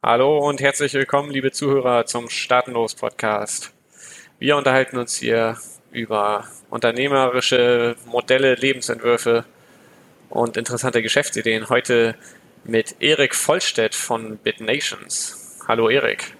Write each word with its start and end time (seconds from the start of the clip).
Hallo 0.00 0.38
und 0.38 0.60
herzlich 0.60 0.94
willkommen, 0.94 1.32
liebe 1.32 1.50
Zuhörer, 1.50 2.06
zum 2.06 2.28
Staatenlos 2.28 2.94
Podcast. 2.94 3.74
Wir 4.38 4.56
unterhalten 4.56 4.96
uns 4.96 5.16
hier 5.16 5.56
über 5.90 6.44
unternehmerische 6.70 7.96
Modelle, 8.06 8.54
Lebensentwürfe 8.54 9.44
und 10.30 10.56
interessante 10.56 11.02
Geschäftsideen. 11.02 11.68
Heute 11.68 12.14
mit 12.62 12.94
Erik 13.00 13.34
Vollstedt 13.34 13.96
von 13.96 14.38
BitNations. 14.38 15.58
Hallo 15.66 15.88
Erik. 15.88 16.36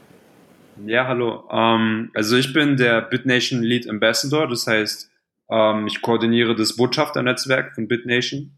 Ja, 0.87 1.09
hallo. 1.09 1.43
Ähm, 1.51 2.13
also 2.15 2.37
ich 2.37 2.53
bin 2.53 2.77
der 2.77 3.03
BitNation 3.03 3.65
Lead 3.65 3.91
Ambassador, 3.91 4.47
das 4.47 4.69
heißt, 4.69 5.11
ähm, 5.51 5.89
ich 5.89 6.01
koordiniere 6.01 6.55
das 6.55 6.77
Botschafternetzwerk 6.77 7.75
von 7.75 7.89
BitNation. 7.89 8.53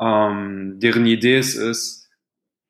Ähm, 0.00 0.80
deren 0.80 1.06
Idee 1.06 1.38
ist 1.38 1.54
es, 1.54 2.03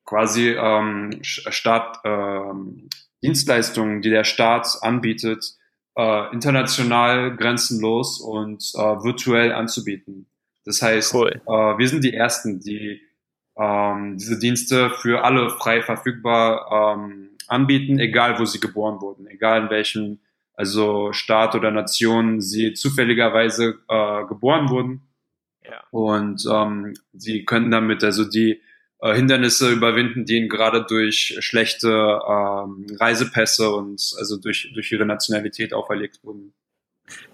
quasi 0.05 0.51
ähm, 0.51 1.19
Staat, 1.21 1.99
ähm, 2.03 2.89
Dienstleistungen, 3.23 4.01
die 4.01 4.09
der 4.09 4.23
Staat 4.23 4.77
anbietet, 4.81 5.57
äh, 5.97 6.31
international 6.33 7.35
grenzenlos 7.35 8.19
und 8.19 8.71
äh, 8.75 8.79
virtuell 8.79 9.51
anzubieten. 9.51 10.27
Das 10.63 10.81
heißt, 10.81 11.13
cool. 11.13 11.41
äh, 11.45 11.51
wir 11.51 11.87
sind 11.87 12.03
die 12.03 12.13
Ersten, 12.13 12.59
die 12.59 13.01
ähm, 13.57 14.17
diese 14.17 14.37
Dienste 14.37 14.89
für 14.89 15.23
alle 15.23 15.49
frei 15.49 15.81
verfügbar 15.81 16.97
ähm, 16.97 17.29
anbieten, 17.47 17.99
egal 17.99 18.39
wo 18.39 18.45
sie 18.45 18.59
geboren 18.59 19.01
wurden, 19.01 19.27
egal 19.27 19.63
in 19.63 19.69
welchem 19.69 20.19
also 20.53 21.11
Staat 21.13 21.55
oder 21.55 21.71
Nation 21.71 22.41
sie 22.41 22.73
zufälligerweise 22.73 23.79
äh, 23.87 24.25
geboren 24.25 24.69
wurden. 24.69 25.01
Ja. 25.63 25.83
Und 25.91 26.45
ähm, 26.51 26.93
sie 27.13 27.43
könnten 27.43 27.71
damit 27.71 28.03
also 28.03 28.23
die 28.23 28.51
äh, 28.51 28.61
Hindernisse 29.13 29.71
überwinden, 29.71 30.25
die 30.25 30.37
ihnen 30.37 30.49
gerade 30.49 30.83
durch 30.83 31.37
schlechte 31.39 31.89
ähm, 31.89 32.85
Reisepässe 32.99 33.69
und 33.71 34.15
also 34.17 34.37
durch, 34.37 34.71
durch 34.73 34.91
ihre 34.91 35.05
Nationalität 35.05 35.73
auferlegt 35.73 36.23
wurden. 36.23 36.53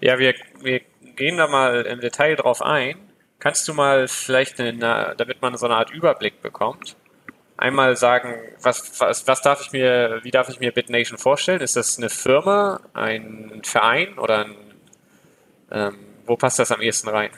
Ja, 0.00 0.18
wir, 0.18 0.34
wir 0.60 0.80
gehen 1.16 1.36
da 1.36 1.46
mal 1.46 1.82
im 1.82 2.00
Detail 2.00 2.36
drauf 2.36 2.62
ein. 2.62 2.96
Kannst 3.38 3.66
du 3.68 3.74
mal 3.74 4.06
vielleicht, 4.08 4.60
eine, 4.60 5.14
damit 5.16 5.42
man 5.42 5.56
so 5.56 5.66
eine 5.66 5.76
Art 5.76 5.90
Überblick 5.90 6.42
bekommt, 6.42 6.96
einmal 7.56 7.96
sagen, 7.96 8.34
was, 8.60 9.00
was, 9.00 9.26
was 9.26 9.42
darf 9.42 9.62
ich 9.62 9.72
mir, 9.72 10.20
wie 10.22 10.30
darf 10.30 10.48
ich 10.48 10.60
mir 10.60 10.72
BitNation 10.72 11.18
vorstellen? 11.18 11.60
Ist 11.60 11.76
das 11.76 11.98
eine 11.98 12.10
Firma, 12.10 12.80
ein 12.92 13.62
Verein 13.64 14.18
oder 14.18 14.46
ein, 14.46 14.56
ähm, 15.70 15.98
wo 16.26 16.36
passt 16.36 16.58
das 16.58 16.70
am 16.70 16.80
ehesten 16.80 17.08
rein? 17.08 17.30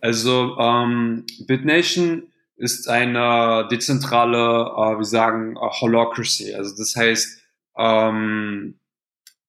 Also 0.00 0.56
ähm, 0.58 1.24
BitNation 1.46 2.24
ist 2.58 2.88
eine 2.88 3.68
dezentrale, 3.70 4.36
äh, 4.36 4.98
wir 4.98 5.04
sagen, 5.04 5.56
Holocracy. 5.56 6.54
Also 6.54 6.76
das 6.76 6.94
heißt, 6.96 7.40
ähm, 7.78 8.78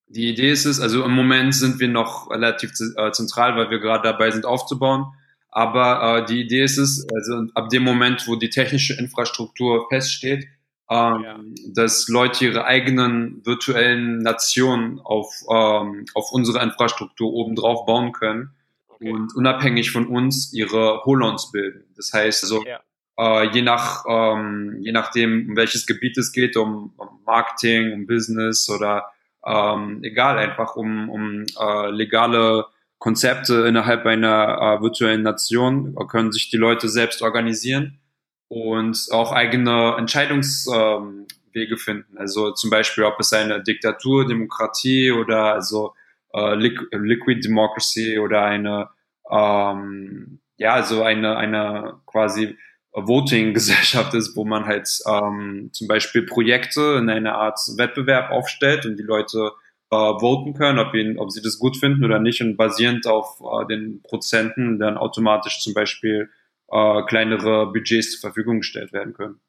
die 0.08 0.30
Idee 0.30 0.52
ist 0.52 0.66
es, 0.66 0.80
also 0.80 1.04
im 1.04 1.12
Moment 1.12 1.56
sind 1.56 1.80
wir 1.80 1.88
noch 1.88 2.30
relativ 2.30 2.72
äh, 2.98 3.12
zentral, 3.12 3.56
weil 3.56 3.72
wir 3.72 3.80
gerade 3.80 4.04
dabei 4.04 4.32
sind 4.32 4.46
aufzubauen. 4.46 5.06
Aber 5.50 6.20
äh, 6.20 6.26
die 6.26 6.42
Idee 6.42 6.64
ist 6.64 6.78
es, 6.78 7.08
also 7.14 7.48
ab 7.56 7.70
dem 7.70 7.84
Moment, 7.84 8.28
wo 8.28 8.36
die 8.36 8.52
technische 8.52 8.94
Infrastruktur 8.94 9.88
feststeht, 9.90 10.46
ähm, 10.92 11.22
ja. 11.24 11.40
dass 11.74 12.08
Leute 12.08 12.46
ihre 12.46 12.66
eigenen 12.66 13.44
virtuellen 13.44 14.20
Nationen 14.20 15.00
auf, 15.00 15.34
ähm, 15.52 16.06
auf 16.14 16.32
unsere 16.32 16.62
Infrastruktur 16.62 17.34
obendrauf 17.34 17.88
bauen 17.88 18.12
können 18.12 18.52
okay. 18.88 19.12
und 19.12 19.36
unabhängig 19.36 19.90
von 19.90 20.06
uns 20.08 20.54
ihre 20.54 21.04
Holons 21.06 21.52
bilden. 21.52 21.86
Das 21.96 22.14
heißt, 22.14 22.42
so 22.42 22.64
ja 22.64 22.80
äh, 23.20 23.50
je 23.52 23.62
nach 23.62 24.06
ähm, 24.08 24.78
je 24.82 24.92
nachdem, 24.92 25.50
um 25.50 25.56
welches 25.56 25.86
Gebiet 25.86 26.18
es 26.18 26.32
geht, 26.32 26.56
um, 26.56 26.94
um 26.98 27.22
Marketing, 27.26 27.94
um 27.94 28.08
Business 28.08 28.70
oder 28.70 29.12
ähm, 29.46 30.00
egal, 30.04 30.38
einfach 30.38 30.76
um, 30.76 31.10
um 31.10 31.46
äh, 31.60 31.90
legale 31.92 32.66
Konzepte 32.98 33.66
innerhalb 33.68 34.06
einer 34.06 34.78
äh, 34.80 34.82
virtuellen 34.82 35.24
Nation, 35.24 35.96
können 36.08 36.32
sich 36.32 36.50
die 36.50 36.58
Leute 36.58 36.90
selbst 36.90 37.22
organisieren 37.22 38.00
und 38.48 39.08
auch 39.12 39.32
eigene 39.32 39.96
Entscheidungswege 39.98 41.28
ähm, 41.54 41.78
finden. 41.78 42.18
Also 42.18 42.52
zum 42.52 42.70
Beispiel, 42.70 43.06
ob 43.06 43.20
es 43.20 43.32
eine 43.32 43.64
Diktatur, 43.64 44.28
Demokratie 44.28 45.12
oder 45.12 45.54
also 45.54 45.94
äh, 46.34 46.56
Liquid 46.56 47.42
Democracy 47.42 48.20
oder 48.20 48.44
eine 48.44 48.90
ähm, 49.32 50.40
ja, 50.60 50.74
also 50.74 51.04
eine, 51.04 51.38
eine 51.38 52.02
quasi 52.06 52.58
Voting-Gesellschaft 52.94 54.14
ist, 54.14 54.36
wo 54.36 54.46
man 54.46 54.66
halt 54.66 54.90
ähm, 55.08 55.70
zum 55.74 55.88
Beispiel 55.88 56.24
Projekte 56.24 56.98
in 57.00 57.10
einer 57.10 57.36
Art 57.36 57.60
Wettbewerb 57.78 58.32
aufstellt 58.32 58.86
und 58.86 58.98
die 58.98 59.04
Leute 59.04 59.52
äh, 59.92 59.96
voten 59.96 60.54
können, 60.54 60.80
ob, 60.80 60.94
ihnen, 60.94 61.18
ob 61.18 61.32
sie 61.32 61.42
das 61.42 61.60
gut 61.60 61.78
finden 61.78 62.04
oder 62.04 62.20
nicht 62.20 62.42
und 62.42 62.58
basierend 62.58 63.08
auf 63.08 63.42
äh, 63.42 63.68
den 63.68 64.02
Prozenten 64.02 64.80
dann 64.80 64.98
automatisch 64.98 65.60
zum 65.62 65.74
Beispiel 65.74 66.30
äh, 66.72 67.04
kleinere 67.04 67.72
Budgets 67.72 68.12
zur 68.12 68.22
Verfügung 68.22 68.60
gestellt 68.60 68.94
werden 68.94 69.14
können. 69.14 69.40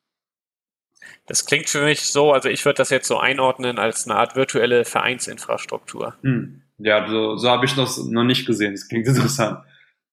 Das 1.27 1.47
klingt 1.47 1.69
für 1.69 1.83
mich 1.83 2.03
so, 2.03 2.33
also 2.33 2.49
ich 2.49 2.65
würde 2.65 2.79
das 2.79 2.91
jetzt 2.91 3.09
so 3.09 3.19
einordnen 3.19 3.79
als 3.79 4.07
eine 4.07 4.17
Art 4.19 4.37
virtuelle 4.37 4.85
Vereinsinfrastruktur. 4.85 6.15
Hm. 6.23 6.63
Ja, 6.79 7.09
so, 7.09 7.37
so 7.37 7.51
habe 7.51 7.67
ich 7.67 7.75
das 7.75 7.99
noch 7.99 8.25
nicht 8.25 8.47
gesehen. 8.47 8.73
Das 8.73 8.89
klingt 8.89 9.07
interessant. 9.07 9.65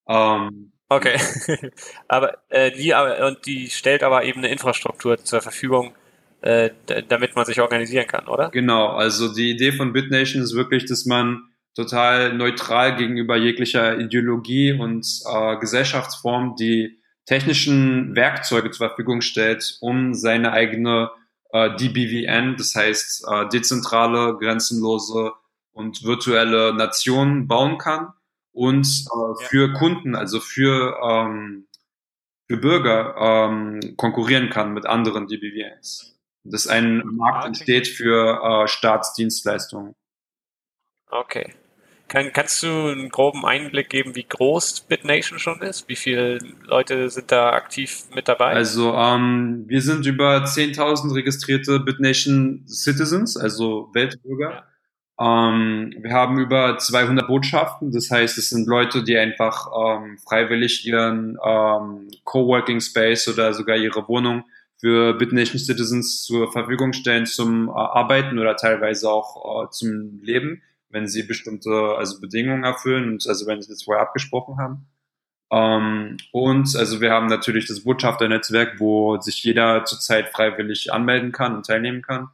Ähm, 0.07 0.71
Okay. 0.89 1.19
aber 2.07 2.37
äh, 2.49 2.71
die 2.71 2.93
und 2.93 3.45
die 3.45 3.69
stellt 3.69 4.03
aber 4.03 4.23
eben 4.23 4.39
eine 4.39 4.49
Infrastruktur 4.49 5.17
zur 5.17 5.41
Verfügung, 5.41 5.93
äh, 6.41 6.69
damit 7.09 7.35
man 7.35 7.45
sich 7.45 7.59
organisieren 7.59 8.07
kann, 8.07 8.27
oder? 8.27 8.49
Genau, 8.49 8.87
also 8.87 9.33
die 9.33 9.51
Idee 9.51 9.73
von 9.73 9.91
BitNation 9.91 10.41
ist 10.41 10.55
wirklich, 10.55 10.85
dass 10.85 11.05
man 11.05 11.41
total 11.75 12.33
neutral 12.33 12.95
gegenüber 12.95 13.37
jeglicher 13.37 13.99
Ideologie 13.99 14.71
und 14.71 15.05
äh, 15.31 15.57
Gesellschaftsform 15.57 16.55
die 16.55 16.99
technischen 17.25 18.15
Werkzeuge 18.15 18.71
zur 18.71 18.87
Verfügung 18.87 19.21
stellt, 19.21 19.77
um 19.81 20.13
seine 20.13 20.53
eigene 20.53 21.11
äh, 21.51 21.75
DBVN, 21.75 22.55
das 22.57 22.73
heißt 22.73 23.25
äh, 23.29 23.49
dezentrale, 23.49 24.37
grenzenlose 24.37 25.33
und 25.73 26.03
virtuelle 26.03 26.73
Nation 26.73 27.47
bauen 27.47 27.77
kann 27.77 28.13
und 28.57 28.87
äh, 28.87 29.45
für 29.45 29.71
Kunden, 29.73 30.15
also 30.15 30.39
für, 30.39 30.97
ähm, 31.07 31.67
für 32.47 32.57
Bürger 32.57 33.15
ähm, 33.19 33.93
konkurrieren 33.97 34.49
kann 34.49 34.73
mit 34.73 34.87
anderen 34.87 35.27
DBVNs. 35.27 36.17
Dass 36.43 36.65
ein 36.65 37.03
Markt 37.05 37.45
entsteht 37.45 37.87
für 37.87 38.41
äh, 38.41 38.67
Staatsdienstleistungen. 38.67 39.93
Okay. 41.09 41.53
Kann, 42.07 42.31
kannst 42.33 42.63
du 42.63 42.67
einen 42.67 43.09
groben 43.09 43.45
Einblick 43.45 43.89
geben, 43.89 44.15
wie 44.15 44.23
groß 44.23 44.85
BitNation 44.87 45.37
schon 45.37 45.61
ist? 45.61 45.87
Wie 45.87 45.97
viele 45.97 46.39
Leute 46.63 47.09
sind 47.09 47.31
da 47.31 47.51
aktiv 47.51 48.05
mit 48.15 48.27
dabei? 48.27 48.53
Also 48.53 48.93
ähm, 48.95 49.65
wir 49.67 49.81
sind 49.81 50.05
über 50.07 50.45
10.000 50.45 51.13
registrierte 51.13 51.79
BitNation 51.79 52.65
Citizens, 52.67 53.37
also 53.37 53.89
Weltbürger. 53.93 54.51
Ja. 54.51 54.67
Ähm, 55.19 55.95
wir 55.97 56.11
haben 56.11 56.39
über 56.39 56.77
200 56.77 57.27
Botschaften, 57.27 57.91
das 57.91 58.11
heißt, 58.11 58.37
es 58.37 58.49
sind 58.49 58.67
Leute, 58.67 59.03
die 59.03 59.17
einfach 59.17 59.67
ähm, 59.75 60.17
freiwillig 60.19 60.85
ihren 60.85 61.37
ähm, 61.43 62.07
Coworking 62.23 62.79
Space 62.81 63.27
oder 63.27 63.53
sogar 63.53 63.77
ihre 63.77 64.07
Wohnung 64.07 64.43
für 64.79 65.15
BitNation 65.15 65.59
Citizens 65.59 66.23
zur 66.23 66.51
Verfügung 66.51 66.93
stellen 66.93 67.25
zum 67.25 67.67
äh, 67.67 67.71
Arbeiten 67.71 68.37
oder 68.37 68.55
teilweise 68.55 69.09
auch 69.09 69.65
äh, 69.65 69.69
zum 69.71 70.19
Leben, 70.21 70.61
wenn 70.89 71.07
sie 71.07 71.23
bestimmte 71.23 71.95
also 71.97 72.21
Bedingungen 72.21 72.63
erfüllen 72.63 73.13
und 73.13 73.27
also 73.27 73.47
wenn 73.47 73.61
sie 73.61 73.69
das 73.69 73.83
vorher 73.83 74.03
abgesprochen 74.03 74.57
haben. 74.59 74.87
Ähm, 75.51 76.17
und 76.31 76.75
also 76.75 77.01
wir 77.01 77.11
haben 77.11 77.27
natürlich 77.27 77.65
das 77.65 77.83
Botschafternetzwerk, 77.83 78.79
wo 78.79 79.19
sich 79.19 79.43
jeder 79.43 79.83
zurzeit 79.85 80.29
freiwillig 80.29 80.93
anmelden 80.93 81.31
kann 81.31 81.55
und 81.55 81.65
teilnehmen 81.65 82.03
kann. 82.03 82.29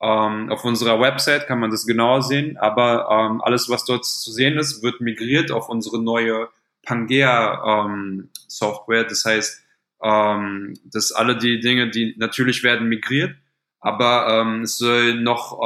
Ähm, 0.00 0.50
auf 0.50 0.64
unserer 0.64 0.98
Website 1.00 1.46
kann 1.46 1.58
man 1.58 1.70
das 1.70 1.86
genauer 1.86 2.22
sehen, 2.22 2.56
aber 2.58 3.08
ähm, 3.10 3.40
alles, 3.40 3.70
was 3.70 3.86
dort 3.86 4.04
zu 4.04 4.30
sehen 4.30 4.58
ist, 4.58 4.82
wird 4.82 5.00
migriert 5.00 5.50
auf 5.50 5.70
unsere 5.70 6.02
neue 6.02 6.50
Pangea-Software. 6.84 9.00
Ähm, 9.00 9.06
das 9.08 9.24
heißt, 9.24 9.64
ähm, 10.02 10.74
dass 10.84 11.12
alle 11.12 11.38
die 11.38 11.60
Dinge, 11.60 11.88
die 11.90 12.14
natürlich 12.18 12.62
werden 12.62 12.88
migriert, 12.88 13.34
aber 13.80 14.28
ähm, 14.28 14.60
es 14.62 14.76
soll 14.76 15.14
noch, 15.14 15.58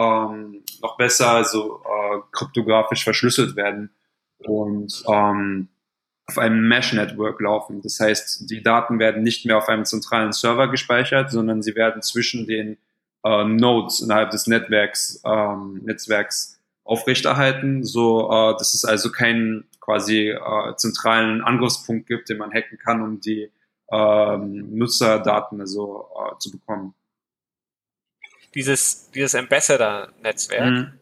noch 0.83 0.97
besser, 0.97 1.31
also 1.31 1.83
äh, 1.85 2.21
kryptografisch 2.33 3.03
verschlüsselt 3.03 3.57
werden 3.57 3.91
und 4.39 5.03
auf 5.07 6.39
einem 6.39 6.69
Mesh-Network 6.69 7.41
laufen. 7.41 7.83
Das 7.83 7.99
heißt, 7.99 8.49
die 8.51 8.63
Daten 8.63 9.01
werden 9.01 9.23
nicht 9.23 9.47
mehr 9.47 9.59
auf 9.59 9.69
einem 9.69 9.85
zentralen 9.85 10.33
Server 10.33 10.69
gespeichert, 10.69 11.31
sondern 11.31 11.63
sie 11.63 11.75
werden 11.75 12.03
zwischen 12.03 12.47
den 12.47 12.79
äh, 13.25 13.45
Nodes 13.45 14.01
innerhalb 14.01 14.31
des 14.31 14.47
Netzwerks, 14.47 15.23
ähm, 15.25 15.81
Netzwerks 15.85 16.61
aufrechterhalten, 16.85 17.85
so 17.85 18.31
äh, 18.31 18.57
dass 18.57 18.75
es 18.75 18.85
also 18.85 19.13
keinen 19.13 19.69
quasi 19.81 20.31
äh, 20.31 20.77
zentralen 20.77 21.43
Angriffspunkt 21.43 22.07
gibt, 22.07 22.29
den 22.29 22.39
man 22.39 22.53
hacken 22.53 22.79
kann, 22.79 23.03
um 23.03 23.21
die 23.21 23.51
ähm, 23.93 24.77
Nutzerdaten 24.77 25.61
also 25.61 26.09
äh, 26.17 26.39
zu 26.39 26.51
bekommen. 26.51 26.95
dieses, 28.55 29.11
dieses 29.11 29.35
Ambassador-Netzwerk. 29.35 30.71
Mhm. 30.71 30.99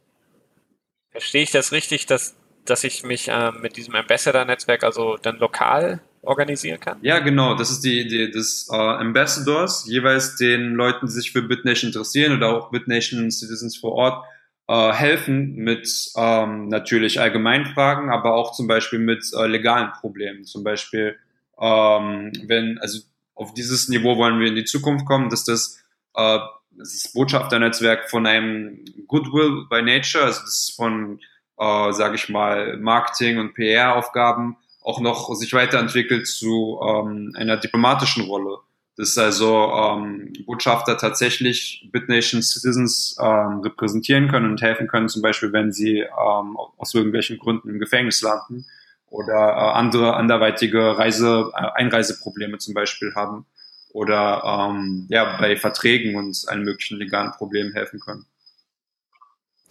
Verstehe 1.11 1.43
ich 1.43 1.51
das 1.51 1.73
richtig, 1.73 2.07
dass, 2.07 2.37
dass 2.65 2.85
ich 2.85 3.03
mich 3.03 3.29
äh, 3.29 3.53
mit 3.53 3.77
diesem 3.77 3.95
Ambassador-Netzwerk 3.95 4.85
also 4.85 5.17
dann 5.17 5.39
lokal 5.39 6.01
organisieren 6.23 6.81
kann? 6.81 6.99
Ja, 7.03 7.19
genau. 7.21 7.55
Das 7.55 7.71
ist 7.71 7.81
die 7.85 8.01
Idee 8.01 8.31
des 8.31 8.69
äh, 8.71 8.77
Ambassadors, 8.77 9.87
jeweils 9.87 10.37
den 10.37 10.75
Leuten, 10.75 11.07
die 11.07 11.13
sich 11.13 11.33
für 11.33 11.43
BitNation 11.43 11.91
interessieren 11.91 12.37
oder 12.37 12.49
auch 12.49 12.71
BitNation 12.71 13.31
Citizens 13.31 13.77
vor 13.77 13.93
Ort, 13.93 14.25
äh, 14.69 14.93
helfen 14.93 15.55
mit 15.55 16.13
ähm, 16.17 16.69
natürlich 16.69 17.21
Allgemeinfragen, 17.21 18.11
aber 18.11 18.35
auch 18.35 18.53
zum 18.53 18.67
Beispiel 18.67 18.99
mit 18.99 19.25
äh, 19.35 19.47
legalen 19.47 19.93
Problemen. 19.93 20.45
Zum 20.45 20.63
Beispiel, 20.63 21.17
ähm, 21.61 22.33
wenn, 22.47 22.79
also 22.79 23.01
auf 23.35 23.55
dieses 23.55 23.89
Niveau 23.89 24.17
wollen 24.17 24.41
wir 24.41 24.49
in 24.49 24.57
die 24.57 24.65
Zukunft 24.65 25.07
kommen, 25.07 25.31
dass 25.31 25.45
das, 25.45 25.83
äh, 26.15 26.39
das 26.73 27.13
Botschafternetzwerk 27.15 28.11
von 28.11 28.27
einem 28.27 28.85
Goodwill 29.07 29.67
by 29.71 29.83
Nature, 29.83 30.25
also 30.25 30.41
das 30.41 30.69
ist 30.69 30.77
von, 30.77 31.21
äh, 31.59 31.93
sage 31.93 32.17
ich 32.17 32.29
mal, 32.29 32.77
Marketing 32.77 33.39
und 33.39 33.55
PR-Aufgaben 33.55 34.57
auch 34.83 35.01
noch 35.01 35.35
sich 35.35 35.53
weiterentwickelt 35.53 36.27
zu 36.27 36.81
ähm, 36.83 37.33
einer 37.37 37.57
diplomatischen 37.57 38.25
Rolle 38.25 38.59
dass 38.99 39.17
also 39.17 39.71
ähm, 39.73 40.33
Botschafter 40.45 40.99
tatsächlich 40.99 41.89
BitNation 41.93 42.43
Citizens 42.43 43.17
ähm, 43.21 43.61
repräsentieren 43.61 44.29
können 44.29 44.51
und 44.51 44.61
helfen 44.61 44.89
können, 44.89 45.09
zum 45.09 45.23
Beispiel 45.23 45.53
wenn 45.53 45.71
sie 45.73 46.01
ähm, 46.01 46.57
aus 46.77 46.95
irgendwelchen 46.95 47.39
Gründen 47.39 47.71
im 47.71 47.79
Gefängnis 47.79 48.23
landen 48.23 48.67
oder 49.07 49.35
äh, 49.35 49.79
andere 49.79 50.17
anderweitige 50.17 50.99
Reise, 50.99 51.53
äh, 51.55 51.67
Einreiseprobleme 51.77 52.59
zum 52.59 52.75
Beispiel 52.75 53.15
haben 53.15 53.47
oder 53.93 54.43
ähm, 54.45 55.07
ja 55.11 55.39
bei 55.39 55.57
Verträgen 55.57 56.17
und 56.17 56.37
allen 56.49 56.65
möglichen 56.65 56.99
legalen 56.99 57.31
Problemen 57.31 57.73
helfen 57.75 58.01
können. 58.01 58.27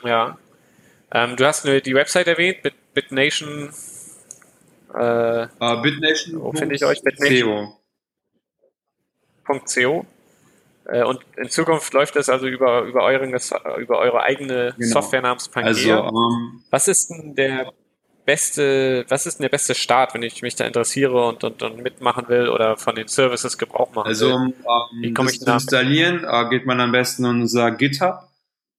Ja, 0.06 0.38
ähm, 1.12 1.36
du 1.36 1.46
hast 1.46 1.66
die 1.66 1.96
Website 1.96 2.28
erwähnt, 2.28 2.62
Bit 2.64 2.76
BitNation. 2.94 3.72
Äh, 4.94 5.48
uh, 5.62 5.82
BitNation. 5.82 6.42
Wo 6.42 6.52
finde 6.54 6.76
ich 6.76 6.86
euch? 6.86 7.02
BitNation. 7.02 7.74
.co. 9.46 10.06
Äh, 10.86 11.04
und 11.04 11.20
in 11.36 11.50
Zukunft 11.50 11.94
läuft 11.94 12.16
das 12.16 12.30
also 12.30 12.48
über, 12.48 12.84
über, 12.84 13.04
euren, 13.04 13.34
über 13.78 14.00
eure 14.00 14.22
eigene 14.22 14.74
genau. 14.78 14.94
Software 14.94 15.22
namens 15.22 15.50
Pangea. 15.50 15.70
Also, 15.70 16.04
um, 16.04 16.34
ähm, 16.34 16.64
was 16.70 16.88
ist 16.88 17.10
denn 17.10 17.36
der 17.36 17.72
beste, 18.26 19.06
was 19.08 19.26
ist 19.26 19.40
denn 19.40 19.44
der 19.44 19.50
beste 19.50 19.76
Start, 19.76 20.14
wenn 20.14 20.24
ich 20.24 20.42
mich 20.42 20.56
da 20.56 20.66
interessiere 20.66 21.28
und, 21.28 21.44
und, 21.44 21.64
und 21.64 21.82
mitmachen 21.82 22.28
will 22.28 22.50
oder 22.50 22.78
von 22.78 22.96
den 22.96 23.08
Services 23.08 23.58
Gebrauch 23.58 23.94
machen 23.94 24.08
also, 24.08 24.28
will? 24.28 24.34
Also, 24.34 25.20
um 25.20 25.26
das 25.26 25.40
zu 25.40 25.52
installieren, 25.52 26.26
uh, 26.26 26.50
geht 26.50 26.66
man 26.66 26.80
am 26.80 26.92
besten 26.92 27.26
in 27.26 27.42
unser 27.42 27.72
GitHub. 27.72 28.20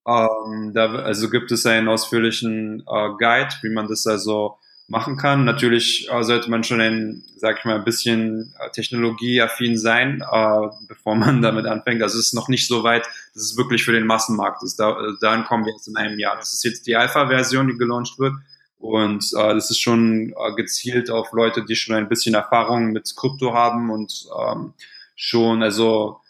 Um, 0.03 0.71
da, 0.73 0.91
also 0.95 1.29
gibt 1.29 1.51
es 1.51 1.65
einen 1.65 1.87
ausführlichen 1.87 2.83
uh, 2.87 3.17
Guide, 3.17 3.53
wie 3.61 3.69
man 3.69 3.87
das 3.87 4.07
also 4.07 4.57
machen 4.89 5.17
kann. 5.17 5.45
Natürlich 5.45 6.09
äh, 6.11 6.23
sollte 6.23 6.49
man 6.49 6.63
schon 6.63 6.81
ein, 6.81 7.23
sag 7.37 7.59
ich 7.59 7.65
mal, 7.65 7.75
ein 7.75 7.83
bisschen 7.83 8.53
äh, 8.59 8.69
technologieaffin 8.71 9.77
sein, 9.77 10.21
äh, 10.21 10.67
bevor 10.87 11.15
man 11.15 11.41
damit 11.43 11.65
anfängt. 11.65 12.01
Also 12.01 12.17
es 12.17 12.27
ist 12.27 12.33
noch 12.33 12.49
nicht 12.49 12.67
so 12.67 12.83
weit, 12.83 13.05
dass 13.33 13.43
es 13.43 13.57
wirklich 13.57 13.83
für 13.83 13.91
den 13.91 14.07
Massenmarkt 14.07 14.63
ist. 14.63 14.79
Da, 14.79 14.91
äh, 14.91 15.13
dahin 15.21 15.45
kommen 15.45 15.65
wir 15.65 15.73
jetzt 15.73 15.87
in 15.87 15.95
einem 15.95 16.19
Jahr. 16.19 16.35
Das 16.35 16.53
ist 16.53 16.63
jetzt 16.63 16.87
die 16.87 16.95
Alpha-Version, 16.95 17.67
die 17.67 17.77
gelauncht 17.77 18.17
wird. 18.19 18.33
Und 18.77 19.25
äh, 19.35 19.53
das 19.53 19.69
ist 19.69 19.79
schon 19.79 20.33
äh, 20.37 20.55
gezielt 20.55 21.11
auf 21.11 21.31
Leute, 21.33 21.65
die 21.65 21.75
schon 21.75 21.95
ein 21.95 22.09
bisschen 22.09 22.33
Erfahrung 22.33 22.91
mit 22.91 23.13
Krypto 23.15 23.53
haben 23.53 23.91
und 23.91 24.27
ähm, 24.37 24.73
schon, 25.15 25.61
also 25.61 26.21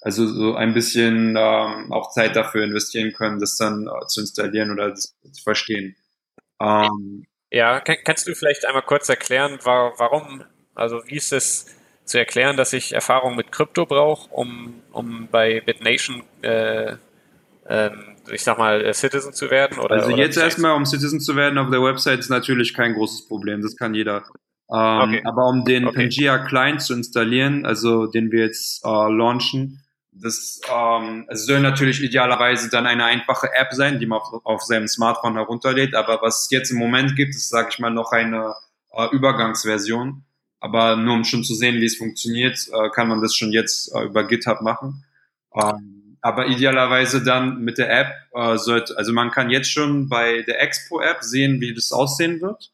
also 0.00 0.26
so 0.26 0.54
ein 0.54 0.74
bisschen 0.74 1.34
ähm, 1.36 1.92
auch 1.92 2.12
Zeit 2.12 2.36
dafür 2.36 2.62
investieren 2.62 3.12
können, 3.12 3.40
das 3.40 3.56
dann 3.56 3.88
äh, 3.88 4.06
zu 4.06 4.20
installieren 4.20 4.70
oder 4.70 4.90
das 4.90 5.16
zu 5.32 5.42
verstehen. 5.42 5.96
Ähm, 6.60 7.26
ja, 7.50 7.80
kann, 7.80 7.96
kannst 8.04 8.26
du 8.26 8.34
vielleicht 8.34 8.66
einmal 8.66 8.82
kurz 8.82 9.08
erklären, 9.08 9.58
wa 9.62 9.92
warum, 9.96 10.44
also 10.74 11.02
wie 11.06 11.16
ist 11.16 11.32
es 11.32 11.66
zu 12.04 12.18
erklären, 12.18 12.56
dass 12.56 12.72
ich 12.72 12.92
Erfahrung 12.92 13.36
mit 13.36 13.52
Krypto 13.52 13.86
brauche, 13.86 14.28
um, 14.30 14.74
um 14.92 15.28
bei 15.30 15.60
BitNation, 15.60 16.22
äh, 16.42 16.94
äh, 17.66 17.90
ich 18.30 18.42
sag 18.42 18.58
mal, 18.58 18.84
äh, 18.84 18.94
Citizen 18.94 19.32
zu 19.32 19.50
werden? 19.50 19.78
Oder, 19.78 19.96
also 19.96 20.10
jetzt 20.10 20.36
erstmal, 20.36 20.74
um 20.74 20.86
Citizen 20.86 21.20
zu 21.20 21.36
werden 21.36 21.58
auf 21.58 21.70
der 21.70 21.82
Website 21.82 22.18
ist 22.18 22.30
natürlich 22.30 22.74
kein 22.74 22.94
großes 22.94 23.28
Problem, 23.28 23.62
das 23.62 23.76
kann 23.76 23.94
jeder. 23.94 24.24
Ähm, 24.70 25.00
okay. 25.00 25.22
Aber 25.24 25.48
um 25.48 25.64
den 25.64 25.86
okay. 25.86 26.08
Pangea 26.08 26.38
Client 26.46 26.82
zu 26.82 26.94
installieren, 26.94 27.64
also 27.64 28.06
den 28.06 28.30
wir 28.32 28.44
jetzt 28.44 28.84
äh, 28.84 28.88
launchen, 28.88 29.82
das 30.20 30.60
ähm, 30.72 31.26
es 31.28 31.46
soll 31.46 31.60
natürlich 31.60 32.02
idealerweise 32.02 32.70
dann 32.70 32.86
eine 32.86 33.04
einfache 33.04 33.52
App 33.54 33.72
sein, 33.72 33.98
die 33.98 34.06
man 34.06 34.20
auf, 34.20 34.44
auf 34.44 34.62
seinem 34.62 34.88
Smartphone 34.88 35.34
herunterlädt. 35.34 35.94
Aber 35.94 36.20
was 36.22 36.42
es 36.42 36.50
jetzt 36.50 36.70
im 36.70 36.78
Moment 36.78 37.16
gibt, 37.16 37.34
ist, 37.34 37.48
sage 37.48 37.68
ich 37.70 37.78
mal, 37.78 37.90
noch 37.90 38.12
eine 38.12 38.54
äh, 38.92 39.08
Übergangsversion. 39.12 40.24
Aber 40.60 40.96
nur 40.96 41.14
um 41.14 41.24
schon 41.24 41.44
zu 41.44 41.54
sehen, 41.54 41.80
wie 41.80 41.86
es 41.86 41.96
funktioniert, 41.96 42.58
äh, 42.72 42.90
kann 42.90 43.08
man 43.08 43.20
das 43.20 43.34
schon 43.34 43.52
jetzt 43.52 43.94
äh, 43.94 44.04
über 44.04 44.24
GitHub 44.24 44.60
machen. 44.60 45.04
Ähm, 45.54 46.18
aber 46.20 46.48
idealerweise 46.48 47.22
dann 47.22 47.60
mit 47.60 47.78
der 47.78 47.96
App 47.96 48.12
äh, 48.34 48.58
sollte, 48.58 48.96
also 48.98 49.12
man 49.12 49.30
kann 49.30 49.50
jetzt 49.50 49.70
schon 49.70 50.08
bei 50.08 50.42
der 50.42 50.60
Expo-App 50.60 51.22
sehen, 51.22 51.60
wie 51.60 51.72
das 51.74 51.92
aussehen 51.92 52.40
wird. 52.40 52.72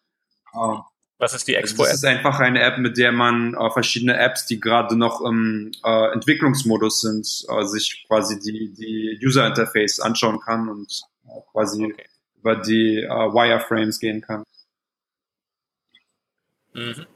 Ähm, 0.55 0.81
was 1.19 1.35
ist 1.35 1.47
die 1.47 1.55
Expo-App? 1.55 1.91
Das 1.91 1.97
ist 1.97 2.05
einfach 2.05 2.41
eine 2.41 2.61
App, 2.61 2.79
mit 2.79 2.99
der 2.99 3.13
man 3.13 3.55
äh, 3.55 3.71
verschiedene 3.71 4.19
Apps, 4.19 4.47
die 4.47 4.61
gerade 4.61 4.97
noch 4.97 5.21
im 5.21 5.73
äh, 5.85 6.13
Entwicklungsmodus 6.13 7.01
sind, 7.01 7.27
äh, 7.49 7.65
sich 7.65 8.05
quasi 8.09 8.39
die, 8.41 8.73
die 8.75 9.19
User 9.25 9.47
Interface 9.47 10.01
anschauen 10.01 10.41
kann 10.41 10.69
und 10.69 11.03
äh, 11.25 11.41
quasi 11.53 11.85
okay. 11.85 12.05
über 12.41 12.57
die 12.57 12.99
äh, 12.99 13.09
Wireframes 13.09 14.01
gehen 14.01 14.21
kann. 14.21 14.43
Mhm. 16.75 17.07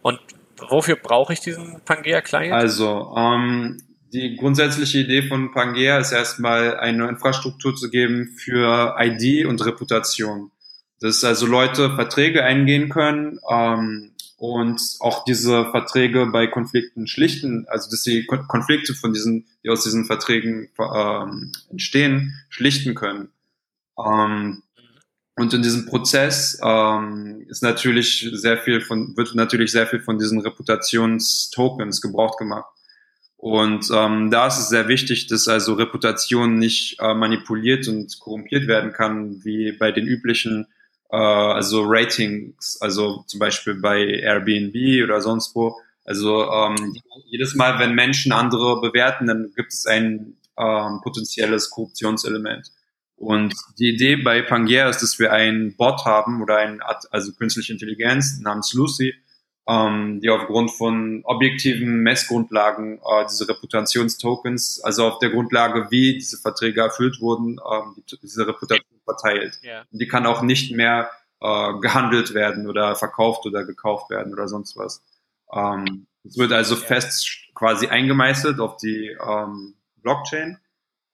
Und 0.00 0.20
wofür 0.68 0.96
brauche 0.96 1.34
ich 1.34 1.40
diesen 1.40 1.82
Pangea-Client? 1.84 2.54
Also, 2.54 3.14
ähm, 3.16 3.78
die 4.12 4.36
grundsätzliche 4.36 4.98
Idee 4.98 5.22
von 5.28 5.52
Pangea 5.52 5.98
ist 5.98 6.12
erstmal 6.12 6.78
eine 6.78 7.08
Infrastruktur 7.08 7.74
zu 7.74 7.90
geben 7.90 8.36
für 8.36 8.96
ID 8.98 9.46
und 9.46 9.64
Reputation 9.64 10.50
dass 11.02 11.24
also 11.24 11.46
Leute 11.46 11.94
Verträge 11.94 12.44
eingehen 12.44 12.88
können 12.88 13.40
ähm, 13.50 14.12
und 14.36 14.80
auch 15.00 15.24
diese 15.24 15.66
Verträge 15.70 16.26
bei 16.26 16.46
Konflikten 16.46 17.08
schlichten, 17.08 17.66
also 17.68 17.90
dass 17.90 18.04
sie 18.04 18.24
Konflikte 18.24 18.94
von 18.94 19.12
diesen, 19.12 19.46
die 19.64 19.70
aus 19.70 19.82
diesen 19.82 20.04
Verträgen 20.04 20.70
ähm, 20.78 21.52
entstehen, 21.70 22.34
schlichten 22.48 22.94
können. 22.94 23.30
Ähm, 23.98 24.62
und 25.34 25.54
in 25.54 25.62
diesem 25.62 25.86
Prozess 25.86 26.60
ähm, 26.62 27.46
ist 27.48 27.62
natürlich 27.62 28.30
sehr 28.32 28.58
viel 28.58 28.80
von, 28.80 29.16
wird 29.16 29.34
natürlich 29.34 29.72
sehr 29.72 29.88
viel 29.88 30.00
von 30.00 30.18
diesen 30.18 30.40
Reputationstokens 30.40 32.00
gebraucht 32.00 32.38
gemacht. 32.38 32.68
Und 33.36 33.90
ähm, 33.92 34.30
da 34.30 34.46
ist 34.46 34.60
es 34.60 34.68
sehr 34.68 34.86
wichtig, 34.86 35.26
dass 35.26 35.48
also 35.48 35.74
Reputation 35.74 36.60
nicht 36.60 37.00
äh, 37.00 37.12
manipuliert 37.12 37.88
und 37.88 38.20
korrumpiert 38.20 38.68
werden 38.68 38.92
kann, 38.92 39.44
wie 39.44 39.72
bei 39.72 39.90
den 39.90 40.06
üblichen 40.06 40.68
äh, 41.12 41.16
also 41.16 41.84
Ratings, 41.86 42.78
also 42.80 43.24
zum 43.26 43.38
Beispiel 43.38 43.74
bei 43.74 44.02
Airbnb 44.04 45.04
oder 45.04 45.20
sonst 45.20 45.54
wo. 45.54 45.76
Also 46.04 46.50
ähm, 46.50 46.96
jedes 47.26 47.54
Mal, 47.54 47.78
wenn 47.78 47.94
Menschen 47.94 48.32
andere 48.32 48.80
bewerten, 48.80 49.26
dann 49.26 49.52
gibt 49.54 49.72
es 49.72 49.86
ein 49.86 50.36
ähm, 50.58 51.00
potenzielles 51.02 51.70
Korruptionselement. 51.70 52.72
Und 53.16 53.54
die 53.78 53.90
Idee 53.90 54.16
bei 54.16 54.42
Pangea 54.42 54.88
ist, 54.88 55.00
dass 55.00 55.20
wir 55.20 55.32
einen 55.32 55.76
Bot 55.76 56.04
haben 56.04 56.42
oder 56.42 56.58
Art, 56.84 57.04
also 57.12 57.32
künstliche 57.32 57.72
Intelligenz 57.72 58.40
namens 58.40 58.72
Lucy, 58.72 59.14
ähm, 59.68 60.20
die 60.20 60.28
aufgrund 60.28 60.72
von 60.72 61.22
objektiven 61.24 62.02
Messgrundlagen 62.02 62.98
äh, 62.98 63.24
diese 63.30 63.48
Reputationstokens, 63.48 64.80
also 64.82 65.06
auf 65.06 65.18
der 65.20 65.30
Grundlage, 65.30 65.86
wie 65.90 66.14
diese 66.14 66.38
Verträge 66.38 66.80
erfüllt 66.80 67.20
wurden, 67.20 67.60
ähm, 67.72 68.02
die, 68.10 68.18
diese 68.20 68.44
Reputation 68.44 68.91
verteilt. 69.04 69.58
Yeah. 69.62 69.84
Die 69.90 70.08
kann 70.08 70.26
auch 70.26 70.42
nicht 70.42 70.72
mehr 70.72 71.10
äh, 71.40 71.78
gehandelt 71.80 72.34
werden 72.34 72.68
oder 72.68 72.94
verkauft 72.96 73.46
oder 73.46 73.64
gekauft 73.64 74.10
werden 74.10 74.32
oder 74.32 74.48
sonst 74.48 74.76
was. 74.76 75.02
Ähm, 75.52 76.06
es 76.24 76.38
wird 76.38 76.52
also 76.52 76.74
yeah. 76.76 76.84
fest 76.84 77.28
quasi 77.54 77.88
eingemeißelt 77.88 78.60
auf 78.60 78.76
die 78.76 79.16
ähm, 79.26 79.74
Blockchain. 80.02 80.58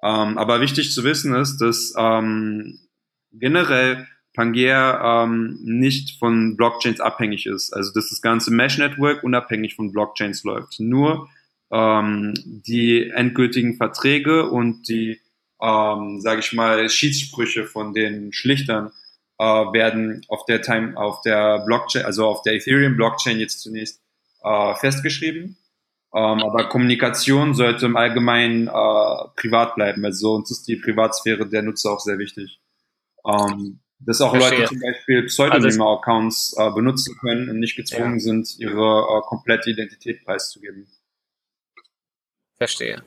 Ähm, 0.02 0.38
aber 0.38 0.60
wichtig 0.60 0.92
zu 0.92 1.02
wissen 1.04 1.34
ist, 1.34 1.58
dass 1.58 1.92
ähm, 1.96 2.78
generell 3.32 4.06
Pangea 4.34 5.24
ähm, 5.24 5.58
nicht 5.62 6.18
von 6.18 6.56
Blockchains 6.56 7.00
abhängig 7.00 7.46
ist. 7.46 7.72
Also 7.72 7.92
dass 7.92 8.10
das 8.10 8.22
ganze 8.22 8.52
Mesh 8.52 8.78
Network 8.78 9.24
unabhängig 9.24 9.74
von 9.74 9.90
Blockchains 9.90 10.44
läuft. 10.44 10.78
Nur 10.78 11.28
ähm, 11.72 12.34
die 12.66 13.10
endgültigen 13.10 13.76
Verträge 13.76 14.48
und 14.48 14.88
die 14.88 15.20
ähm, 15.60 16.20
sage 16.20 16.40
ich 16.40 16.52
mal, 16.52 16.88
Schiedssprüche 16.88 17.64
von 17.64 17.92
den 17.94 18.32
Schlichtern 18.32 18.92
äh, 19.38 19.44
werden 19.44 20.24
auf 20.28 20.44
der 20.46 20.62
Time, 20.62 20.96
auf 20.96 21.20
der 21.22 21.60
Blockchain, 21.60 22.04
also 22.04 22.26
auf 22.26 22.42
der 22.42 22.54
Ethereum 22.54 22.96
Blockchain 22.96 23.38
jetzt 23.38 23.60
zunächst 23.60 24.02
äh, 24.42 24.74
festgeschrieben. 24.76 25.56
Ähm, 26.14 26.42
aber 26.42 26.68
Kommunikation 26.68 27.54
sollte 27.54 27.86
im 27.86 27.96
Allgemeinen 27.96 28.68
äh, 28.68 29.28
privat 29.36 29.74
bleiben. 29.74 30.04
Also 30.04 30.34
uns 30.34 30.50
ist 30.50 30.66
die 30.66 30.76
Privatsphäre 30.76 31.46
der 31.46 31.62
Nutzer 31.62 31.92
auch 31.92 32.00
sehr 32.00 32.18
wichtig. 32.18 32.60
Ähm, 33.26 33.80
dass 34.00 34.20
auch 34.20 34.30
Verstehe. 34.30 34.60
Leute 34.60 34.68
zum 34.68 34.80
Beispiel 34.80 35.22
Pseudonyme-Accounts 35.24 36.54
äh, 36.56 36.70
benutzen 36.70 37.16
können 37.18 37.50
und 37.50 37.58
nicht 37.58 37.76
gezwungen 37.76 38.14
ja. 38.14 38.20
sind, 38.20 38.58
ihre 38.58 39.00
äh, 39.00 39.20
komplette 39.26 39.70
Identität 39.70 40.24
preiszugeben. 40.24 40.86
Verstehe. 42.56 43.02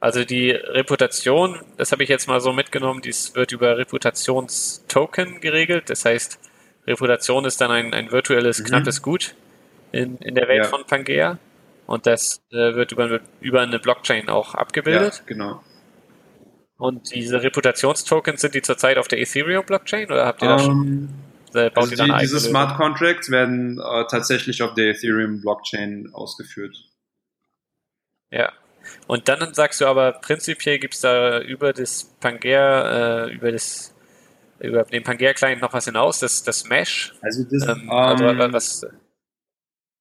Also 0.00 0.24
die 0.24 0.50
Reputation, 0.50 1.60
das 1.76 1.92
habe 1.92 2.02
ich 2.02 2.08
jetzt 2.08 2.26
mal 2.26 2.40
so 2.40 2.52
mitgenommen, 2.52 3.02
dies 3.02 3.34
wird 3.34 3.52
über 3.52 3.76
Reputationstoken 3.76 5.40
geregelt. 5.40 5.90
Das 5.90 6.06
heißt, 6.06 6.40
Reputation 6.86 7.44
ist 7.44 7.60
dann 7.60 7.70
ein, 7.70 7.92
ein 7.92 8.10
virtuelles, 8.10 8.60
mhm. 8.60 8.64
knappes 8.64 9.02
Gut 9.02 9.34
in, 9.92 10.16
in 10.18 10.34
der 10.34 10.48
Welt 10.48 10.64
ja. 10.64 10.68
von 10.70 10.86
Pangea. 10.86 11.38
Und 11.86 12.06
das 12.06 12.40
äh, 12.50 12.74
wird 12.74 12.92
über, 12.92 13.20
über 13.40 13.60
eine 13.60 13.78
Blockchain 13.78 14.28
auch 14.30 14.54
abgebildet. 14.54 15.16
Ja, 15.18 15.22
genau. 15.26 15.62
Und 16.78 17.14
diese 17.14 17.42
Reputationstokens 17.42 18.40
sind 18.40 18.54
die 18.54 18.62
zurzeit 18.62 18.96
auf 18.96 19.06
der 19.06 19.20
Ethereum-Blockchain 19.20 20.06
oder 20.10 20.24
habt 20.24 20.40
ihr 20.40 20.48
da 20.48 20.58
schon? 20.58 21.10
Äh, 21.52 21.68
baut 21.68 21.90
also 21.90 22.04
ihr 22.04 22.14
die, 22.14 22.20
diese 22.20 22.40
Smart 22.40 22.78
Contracts 22.78 23.30
werden 23.30 23.78
äh, 23.78 24.04
tatsächlich 24.08 24.62
auf 24.62 24.72
der 24.74 24.86
Ethereum-Blockchain 24.90 26.10
ausgeführt. 26.14 26.74
Ja. 28.30 28.52
Und 29.06 29.28
dann 29.28 29.54
sagst 29.54 29.80
du 29.80 29.86
aber, 29.86 30.12
prinzipiell 30.12 30.78
gibt 30.78 30.94
es 30.94 31.00
da 31.00 31.40
über 31.40 31.72
das 31.72 32.04
Pangea, 32.20 33.26
äh, 33.26 33.32
über 33.32 33.52
das 33.52 33.94
über 34.60 34.84
den 34.84 35.02
Pangea-Client 35.02 35.62
noch 35.62 35.72
was 35.72 35.86
hinaus, 35.86 36.20
das, 36.20 36.42
das 36.42 36.64
Mesh. 36.64 37.14
Also 37.22 37.44
das, 37.44 37.66
ähm, 37.66 37.90
also 37.90 38.24
was, 38.24 38.86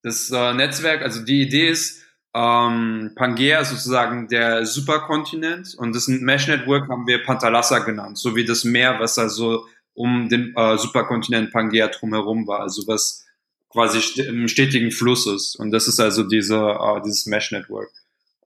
das 0.03 0.31
äh, 0.31 0.53
Netzwerk, 0.53 1.01
also 1.01 1.24
die 1.24 1.41
Idee 1.41 1.69
ist, 1.69 2.03
ähm, 2.34 3.12
Pangea 3.15 3.62
ist 3.62 3.72
sozusagen 3.72 4.27
der 4.27 4.65
Superkontinent 4.65 5.75
und 5.77 5.96
das 5.96 6.08
Mesh 6.08 6.48
Network 6.48 6.88
haben 6.89 7.08
wir 7.08 7.24
Pantalassa 7.24 7.79
genannt, 7.79 8.17
so 8.17 8.36
wie 8.36 8.46
das 8.46 8.63
Meer, 8.63 9.00
was 9.00 9.17
also 9.17 9.65
um 9.93 10.29
den 10.29 10.53
äh, 10.55 10.77
Superkontinent 10.77 11.51
Pangea 11.51 11.88
drumherum 11.88 12.48
war, 12.48 12.62
also 12.62 12.86
was 12.88 13.25
quasi 13.69 14.01
st 14.01 14.19
im 14.19 14.48
stetigen 14.48 14.91
Fluss 14.91 15.27
ist. 15.27 15.55
Und 15.55 15.72
das 15.72 15.88
ist 15.88 16.00
also 16.00 16.24
diese, 16.24 16.55
äh, 16.55 17.01
dieses 17.03 17.25
Mesh 17.25 17.51
Network. 17.51 17.91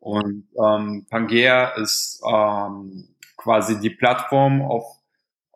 Und 0.04 0.50
ähm, 0.62 1.06
Pangea 1.10 1.70
ist 1.76 2.22
ähm, 2.30 3.08
quasi 3.38 3.80
die 3.80 3.90
Plattform, 3.90 4.62
auf 4.62 4.84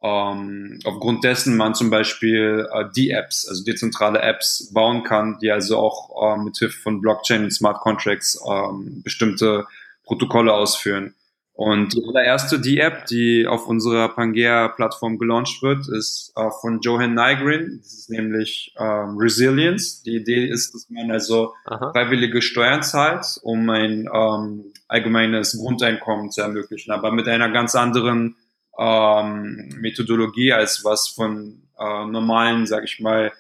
ähm, 0.02 0.80
aufgrund 0.86 1.26
dessen 1.26 1.58
man 1.58 1.76
zum 1.76 1.90
Beispiel 1.90 2.66
äh, 2.72 2.86
die 2.96 3.10
Apps, 3.10 3.46
also 3.46 3.66
dezentrale 3.66 4.22
Apps 4.22 4.72
bauen 4.74 5.04
kann, 5.04 5.38
die 5.42 5.52
also 5.52 5.78
auch 5.78 6.38
äh, 6.38 6.38
mit 6.42 6.58
Hilfe 6.58 6.80
von 6.80 7.02
Blockchain 7.02 7.44
und 7.44 7.52
Smart 7.52 7.82
Contracts 7.82 8.42
ähm, 8.50 9.02
bestimmte 9.04 9.68
Protokolle 10.06 10.54
ausführen. 10.54 11.14
Und 11.58 11.96
die 11.96 12.06
allererste 12.08 12.60
D-App, 12.60 13.08
die 13.08 13.48
auf 13.48 13.66
unserer 13.66 14.10
Pangea-Plattform 14.10 15.18
gelauncht 15.18 15.64
wird, 15.64 15.88
ist 15.88 16.32
äh, 16.36 16.52
von 16.62 16.82
Johan 16.82 17.16
Nygren. 17.16 17.80
Das 17.80 17.94
ist 17.94 18.12
nämlich 18.12 18.76
ähm, 18.78 19.18
Resilience. 19.18 20.04
Die 20.04 20.18
Idee 20.18 20.46
ist, 20.46 20.76
dass 20.76 20.88
man 20.92 21.10
also 21.10 21.56
Aha. 21.66 21.94
freiwillige 21.94 22.44
Steuern 22.44 22.84
zahlt, 22.84 23.40
um 23.42 23.68
ein 23.72 24.08
ähm, 24.14 24.72
allgemeines 24.88 25.58
Grundeinkommen 25.58 26.30
zu 26.30 26.42
ermöglichen, 26.42 26.92
aber 26.92 27.12
mit 27.12 27.28
einer 27.28 27.50
ganz 27.50 27.74
anderen 27.74 28.36
ähm, 28.78 29.74
Methodologie 29.80 30.54
als 30.54 30.86
was 30.86 31.08
von 31.08 31.64
äh, 31.80 32.06
normalen, 32.06 32.68
sag 32.68 32.84
ich 32.84 33.00
mal, 33.00 33.32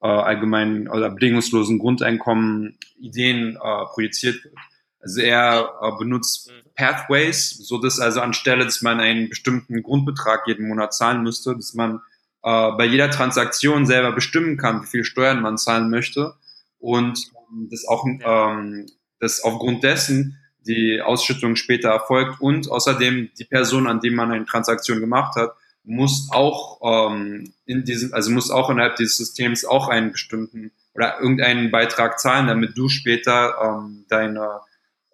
äh, 0.00 0.06
allgemeinen 0.06 0.88
oder 0.88 1.10
bedingungslosen 1.10 1.78
Grundeinkommen 1.78 2.78
Ideen 2.98 3.56
äh, 3.56 3.84
projiziert 3.92 4.42
wird. 4.42 4.54
Also 5.00 5.20
er 5.20 5.70
äh, 5.82 5.98
benutzt 5.98 6.50
mhm. 6.50 6.67
Pathways, 6.78 7.50
so 7.50 7.78
dass 7.78 7.98
also 7.98 8.20
anstelle, 8.20 8.64
dass 8.64 8.82
man 8.82 9.00
einen 9.00 9.28
bestimmten 9.28 9.82
Grundbetrag 9.82 10.46
jeden 10.46 10.68
Monat 10.68 10.94
zahlen 10.94 11.22
müsste, 11.22 11.56
dass 11.56 11.74
man 11.74 12.00
äh, 12.44 12.70
bei 12.72 12.84
jeder 12.86 13.10
Transaktion 13.10 13.84
selber 13.84 14.12
bestimmen 14.12 14.56
kann, 14.56 14.82
wie 14.82 14.86
viel 14.86 15.04
Steuern 15.04 15.42
man 15.42 15.58
zahlen 15.58 15.90
möchte 15.90 16.34
und 16.78 17.18
ähm, 17.50 17.68
das 17.70 17.84
auch, 17.86 18.06
ähm, 18.06 18.86
dass 19.18 19.42
aufgrund 19.42 19.82
dessen 19.82 20.38
die 20.60 21.00
Ausschüttung 21.02 21.56
später 21.56 21.88
erfolgt. 21.88 22.40
Und 22.40 22.70
außerdem 22.70 23.30
die 23.38 23.44
Person, 23.44 23.88
an 23.88 24.00
die 24.00 24.10
man 24.10 24.30
eine 24.30 24.44
Transaktion 24.44 25.00
gemacht 25.00 25.34
hat, 25.34 25.54
muss 25.82 26.28
auch 26.30 27.10
ähm, 27.10 27.52
in 27.64 27.84
diesem, 27.84 28.12
also 28.12 28.30
muss 28.30 28.50
auch 28.50 28.70
innerhalb 28.70 28.96
dieses 28.96 29.16
Systems 29.16 29.64
auch 29.64 29.88
einen 29.88 30.12
bestimmten 30.12 30.70
oder 30.94 31.18
irgendeinen 31.20 31.70
Beitrag 31.70 32.20
zahlen, 32.20 32.46
damit 32.46 32.76
du 32.76 32.88
später 32.88 33.56
ähm, 33.62 34.04
deine 34.08 34.60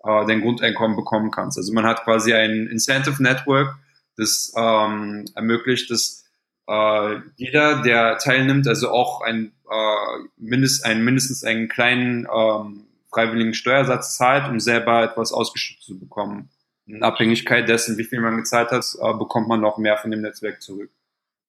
äh, 0.04 0.26
dein 0.26 0.42
Grundeinkommen 0.42 0.96
bekommen 0.96 1.30
kannst. 1.30 1.58
Also 1.58 1.72
man 1.72 1.84
hat 1.84 2.04
quasi 2.04 2.34
ein 2.34 2.66
Incentive 2.66 3.22
Network, 3.22 3.76
das 4.16 4.52
ähm, 4.56 5.24
ermöglicht, 5.34 5.90
dass 5.90 6.24
äh, 6.68 7.16
jeder, 7.36 7.82
der 7.82 8.18
teilnimmt, 8.18 8.68
also 8.68 8.90
auch 8.90 9.22
ein, 9.22 9.52
äh, 9.70 10.28
mindest, 10.36 10.84
ein 10.84 11.04
mindestens 11.04 11.44
einen 11.44 11.68
kleinen 11.68 12.26
ähm, 12.34 12.86
freiwilligen 13.12 13.54
Steuersatz 13.54 14.16
zahlt, 14.16 14.50
um 14.50 14.60
selber 14.60 15.02
etwas 15.04 15.32
ausgeschüttet 15.32 15.84
zu 15.84 15.98
bekommen. 15.98 16.50
In 16.86 17.02
Abhängigkeit 17.02 17.68
dessen, 17.68 17.96
wie 17.96 18.04
viel 18.04 18.20
man 18.20 18.36
gezahlt 18.36 18.70
hat, 18.70 18.84
äh, 19.00 19.14
bekommt 19.14 19.48
man 19.48 19.60
noch 19.60 19.78
mehr 19.78 19.96
von 19.96 20.10
dem 20.10 20.20
Netzwerk 20.20 20.60
zurück. 20.62 20.90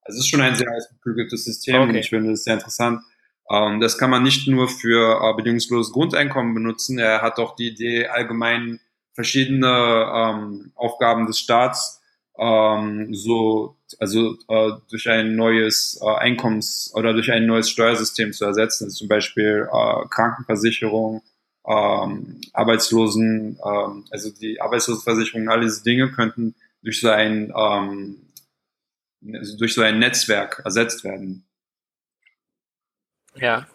Also 0.01 0.19
es 0.19 0.25
ist 0.25 0.29
schon 0.29 0.41
ein 0.41 0.55
sehr 0.55 0.71
ausgeklügeltes 0.71 1.45
System 1.45 1.75
okay. 1.75 1.89
und 1.89 1.95
ich 1.95 2.09
finde 2.09 2.31
es 2.31 2.43
sehr 2.43 2.53
interessant. 2.53 3.01
Ähm, 3.49 3.79
das 3.79 3.97
kann 3.97 4.09
man 4.09 4.23
nicht 4.23 4.47
nur 4.47 4.67
für 4.67 5.21
äh, 5.21 5.33
bedingungsloses 5.35 5.91
Grundeinkommen 5.93 6.53
benutzen. 6.53 6.99
Er 6.99 7.21
hat 7.21 7.39
auch 7.39 7.55
die 7.55 7.69
Idee, 7.69 8.07
allgemein 8.07 8.79
verschiedene 9.13 9.67
ähm, 9.67 10.71
Aufgaben 10.75 11.25
des 11.27 11.39
Staats 11.39 12.01
ähm, 12.37 13.13
so 13.13 13.77
also 13.99 14.37
äh, 14.49 14.71
durch 14.89 15.09
ein 15.09 15.35
neues 15.35 15.99
äh, 16.01 16.05
Einkommens- 16.05 16.91
oder 16.93 17.13
durch 17.13 17.31
ein 17.31 17.45
neues 17.45 17.69
Steuersystem 17.69 18.33
zu 18.33 18.45
ersetzen, 18.45 18.85
also 18.85 18.97
zum 18.97 19.07
Beispiel 19.07 19.67
äh, 19.71 20.07
Krankenversicherung, 20.09 21.21
ähm, 21.65 22.41
Arbeitslosen, 22.53 23.59
ähm, 23.63 24.05
also 24.11 24.29
die 24.31 24.59
Arbeitslosenversicherung, 24.59 25.49
all 25.49 25.61
diese 25.61 25.83
Dinge 25.83 26.11
könnten 26.11 26.55
durch 26.83 26.99
so 26.99 27.09
ein 27.09 27.53
ähm, 27.55 28.17
also 29.33 29.57
durch 29.57 29.73
so 29.73 29.81
ein 29.81 29.99
Netzwerk 29.99 30.61
ersetzt 30.65 31.03
werden. 31.03 31.44
Ja. 33.35 33.67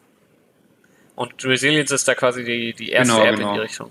Und 1.15 1.45
Resilience 1.45 1.91
ist 1.91 2.09
da 2.09 2.15
quasi 2.15 2.45
die, 2.45 2.73
die 2.73 2.91
erste 2.91 3.15
genau, 3.15 3.27
App 3.27 3.37
genau. 3.37 3.49
in 3.49 3.55
die 3.55 3.61
Richtung. 3.61 3.91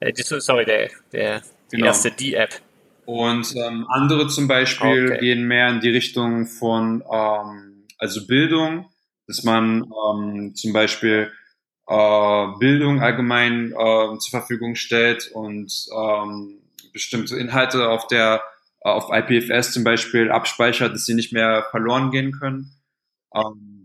Äh, 0.00 0.12
die, 0.12 0.22
sorry, 0.22 0.64
der, 0.64 0.90
der, 1.12 1.40
die 1.72 1.76
genau. 1.76 1.86
erste 1.86 2.10
D-App. 2.10 2.60
Und 3.06 3.54
ähm, 3.56 3.86
andere 3.88 4.28
zum 4.28 4.48
Beispiel 4.48 5.12
okay. 5.12 5.18
gehen 5.18 5.48
mehr 5.48 5.70
in 5.70 5.80
die 5.80 5.88
Richtung 5.88 6.46
von 6.46 7.02
ähm, 7.10 7.86
also 7.96 8.26
Bildung, 8.26 8.90
dass 9.26 9.44
man 9.44 9.84
ähm, 9.84 10.54
zum 10.54 10.74
Beispiel 10.74 11.32
äh, 11.86 12.46
Bildung 12.58 13.00
allgemein 13.00 13.72
äh, 13.72 14.18
zur 14.18 14.30
Verfügung 14.30 14.74
stellt 14.74 15.30
und 15.32 15.72
ähm, 15.96 16.60
bestimmte 16.92 17.36
Inhalte 17.38 17.88
auf 17.88 18.06
der 18.08 18.42
äh, 18.82 18.88
auf 18.90 19.08
IPFS 19.10 19.72
zum 19.72 19.84
Beispiel 19.84 20.30
abspeichert, 20.30 20.92
dass 20.92 21.06
sie 21.06 21.14
nicht 21.14 21.32
mehr 21.32 21.66
verloren 21.70 22.10
gehen 22.10 22.32
können. 22.32 22.72
Ähm, 23.34 23.77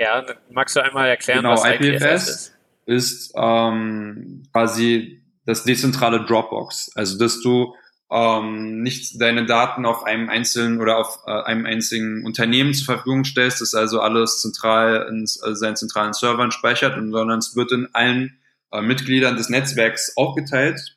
ja, 0.00 0.24
magst 0.50 0.74
du 0.74 0.80
einmal 0.80 1.08
erklären, 1.08 1.42
genau, 1.42 1.52
was 1.52 1.64
IPFS, 1.64 1.84
IPFS 1.84 2.28
ist? 2.28 2.56
Ist 2.86 3.32
ähm, 3.36 4.42
quasi 4.50 5.22
das 5.44 5.64
dezentrale 5.64 6.24
Dropbox, 6.24 6.92
also 6.94 7.18
dass 7.18 7.40
du 7.42 7.74
ähm, 8.10 8.82
nicht 8.82 9.20
deine 9.20 9.44
Daten 9.44 9.84
auf 9.84 10.04
einem 10.04 10.30
einzelnen 10.30 10.80
oder 10.80 10.96
auf 10.96 11.20
äh, 11.26 11.42
einem 11.42 11.66
einzigen 11.66 12.24
Unternehmen 12.24 12.72
zur 12.72 12.86
Verfügung 12.86 13.24
stellst, 13.24 13.60
das 13.60 13.74
also 13.74 14.00
alles 14.00 14.40
zentral 14.40 15.06
in 15.10 15.24
äh, 15.24 15.54
seinen 15.54 15.76
zentralen 15.76 16.14
Servern 16.14 16.50
speichert, 16.50 16.94
sondern 16.96 17.38
es 17.38 17.54
wird 17.54 17.70
in 17.70 17.88
allen 17.92 18.38
äh, 18.72 18.80
Mitgliedern 18.80 19.36
des 19.36 19.50
Netzwerks 19.50 20.16
aufgeteilt 20.16 20.96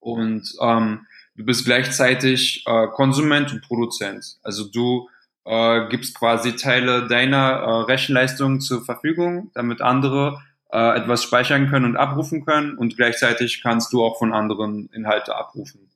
und 0.00 0.54
ähm, 0.60 1.06
du 1.36 1.44
bist 1.44 1.66
gleichzeitig 1.66 2.64
äh, 2.66 2.86
Konsument 2.88 3.52
und 3.52 3.60
Produzent. 3.60 4.38
Also 4.42 4.64
du 4.64 5.08
äh, 5.46 5.88
gibst 5.88 6.18
quasi 6.18 6.56
Teile 6.56 7.06
deiner 7.06 7.38
äh, 7.38 7.70
Rechenleistung 7.84 8.60
zur 8.60 8.84
Verfügung, 8.84 9.50
damit 9.54 9.80
andere 9.80 10.42
äh, 10.70 10.96
etwas 10.98 11.22
speichern 11.22 11.70
können 11.70 11.84
und 11.84 11.96
abrufen 11.96 12.44
können 12.44 12.76
und 12.76 12.96
gleichzeitig 12.96 13.62
kannst 13.62 13.92
du 13.92 14.04
auch 14.04 14.18
von 14.18 14.34
anderen 14.34 14.90
Inhalte 14.92 15.36
abrufen. 15.36 15.88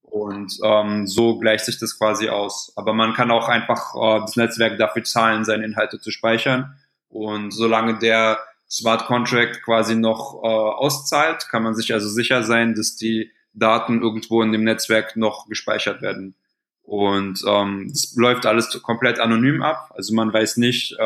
Und 0.00 0.58
ähm, 0.62 1.06
so 1.06 1.38
gleicht 1.38 1.64
sich 1.64 1.78
das 1.78 1.98
quasi 1.98 2.28
aus. 2.28 2.72
Aber 2.76 2.92
man 2.92 3.14
kann 3.14 3.32
auch 3.32 3.48
einfach 3.48 3.94
äh, 3.96 4.20
das 4.20 4.36
Netzwerk 4.36 4.78
dafür 4.78 5.02
zahlen, 5.02 5.44
seine 5.44 5.64
Inhalte 5.64 5.98
zu 5.98 6.12
speichern. 6.12 6.76
Und 7.08 7.50
solange 7.50 7.98
der 7.98 8.38
Smart 8.70 9.06
Contract 9.06 9.62
quasi 9.62 9.96
noch 9.96 10.40
äh, 10.42 10.46
auszahlt, 10.46 11.48
kann 11.48 11.64
man 11.64 11.74
sich 11.74 11.92
also 11.92 12.08
sicher 12.08 12.44
sein, 12.44 12.74
dass 12.74 12.96
die 12.96 13.32
Daten 13.54 14.02
irgendwo 14.02 14.40
in 14.42 14.52
dem 14.52 14.64
Netzwerk 14.64 15.16
noch 15.16 15.48
gespeichert 15.48 16.00
werden. 16.00 16.36
Und 16.84 17.42
ähm, 17.46 17.90
es 17.90 18.14
läuft 18.14 18.44
alles 18.44 18.70
komplett 18.82 19.18
anonym 19.18 19.62
ab. 19.62 19.90
Also 19.96 20.14
man 20.14 20.32
weiß 20.32 20.58
nicht, 20.58 20.92
äh, 20.92 20.98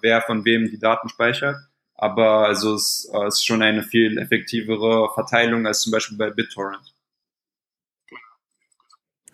wer 0.00 0.22
von 0.22 0.44
wem 0.44 0.70
die 0.70 0.78
Daten 0.78 1.08
speichert. 1.08 1.56
aber 1.94 2.46
also 2.46 2.74
es 2.74 3.10
äh, 3.12 3.28
ist 3.28 3.44
schon 3.44 3.62
eine 3.62 3.82
viel 3.82 4.18
effektivere 4.18 5.10
Verteilung 5.14 5.66
als 5.66 5.82
zum 5.82 5.92
Beispiel 5.92 6.18
bei 6.18 6.30
BitTorrent. 6.30 6.92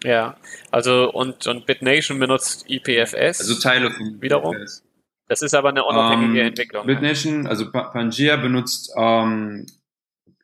Ja, 0.04 0.36
also 0.70 1.12
und, 1.12 1.46
und 1.46 1.66
BitNation 1.66 2.18
benutzt 2.18 2.64
IPFS. 2.68 3.40
Also 3.40 3.60
Teile 3.60 3.90
von 3.90 4.20
wiederum. 4.20 4.56
IPFS. 4.56 4.82
Das 5.28 5.42
ist 5.42 5.54
aber 5.54 5.70
eine 5.70 5.84
unabhängige 5.84 6.40
ähm, 6.40 6.46
Entwicklung. 6.48 6.86
BitNation, 6.86 7.46
also 7.46 7.70
Pangea 7.70 8.36
benutzt 8.36 8.92
ähm, 8.96 9.66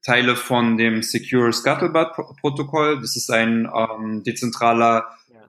Teile 0.03 0.37
von 0.37 0.79
dem 0.79 1.03
Secure 1.03 1.53
Scuttlebutt-Protokoll. 1.53 3.00
Das 3.00 3.17
ist 3.17 3.31
ein 3.31 3.69
ähm, 3.75 4.23
dezentraler. 4.23 5.07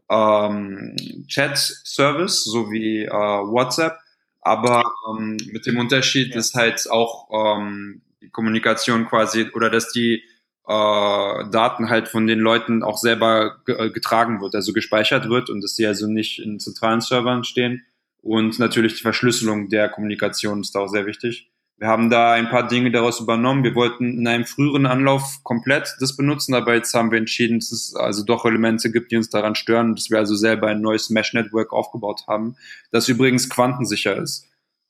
Ähm, 0.09 0.95
Chat-Service, 1.27 2.43
so 2.43 2.71
wie 2.71 3.05
äh, 3.05 3.09
WhatsApp. 3.09 3.97
Aber 4.41 4.83
ähm, 5.09 5.37
mit 5.51 5.65
dem 5.65 5.77
Unterschied 5.77 6.33
ja. 6.33 6.39
ist 6.39 6.55
halt 6.55 6.89
auch 6.89 7.29
ähm, 7.31 8.01
die 8.21 8.29
Kommunikation 8.29 9.05
quasi 9.07 9.49
oder 9.53 9.69
dass 9.69 9.91
die 9.91 10.23
äh, 10.67 11.49
Daten 11.49 11.89
halt 11.89 12.07
von 12.07 12.27
den 12.27 12.39
Leuten 12.39 12.83
auch 12.83 12.97
selber 12.97 13.57
äh, 13.67 13.89
getragen 13.89 14.41
wird, 14.41 14.55
also 14.55 14.71
gespeichert 14.71 15.29
wird 15.29 15.49
und 15.49 15.61
dass 15.61 15.75
sie 15.75 15.85
also 15.85 16.07
nicht 16.07 16.39
in 16.39 16.59
zentralen 16.59 17.01
Servern 17.01 17.43
stehen. 17.43 17.85
Und 18.21 18.59
natürlich 18.59 18.95
die 18.95 19.01
Verschlüsselung 19.01 19.69
der 19.69 19.89
Kommunikation 19.89 20.61
ist 20.61 20.75
da 20.75 20.81
auch 20.81 20.87
sehr 20.87 21.05
wichtig. 21.05 21.49
Wir 21.79 21.87
haben 21.87 22.09
da 22.09 22.33
ein 22.33 22.49
paar 22.49 22.67
Dinge 22.67 22.91
daraus 22.91 23.21
übernommen. 23.21 23.63
Wir 23.63 23.73
wollten 23.73 24.19
in 24.19 24.27
einem 24.27 24.45
früheren 24.45 24.85
Anlauf 24.85 25.39
komplett 25.43 25.95
das 26.01 26.17
benutzen, 26.17 26.53
aber 26.53 26.75
jetzt 26.75 26.93
haben 26.93 27.09
wir 27.09 27.17
entschieden, 27.17 27.59
dass 27.59 27.71
es 27.71 27.95
also 27.95 28.25
doch 28.25 28.43
Elemente 28.43 28.91
gibt, 28.91 29.13
die 29.13 29.15
uns 29.15 29.29
daran 29.29 29.55
stören, 29.55 29.95
dass 29.95 30.09
wir 30.09 30.17
also 30.17 30.35
selber 30.35 30.67
ein 30.67 30.81
neues 30.81 31.09
Mesh-Network 31.09 31.71
aufgebaut 31.71 32.25
haben, 32.27 32.57
das 32.91 33.07
übrigens 33.07 33.49
quantensicher 33.49 34.17
ist. 34.17 34.45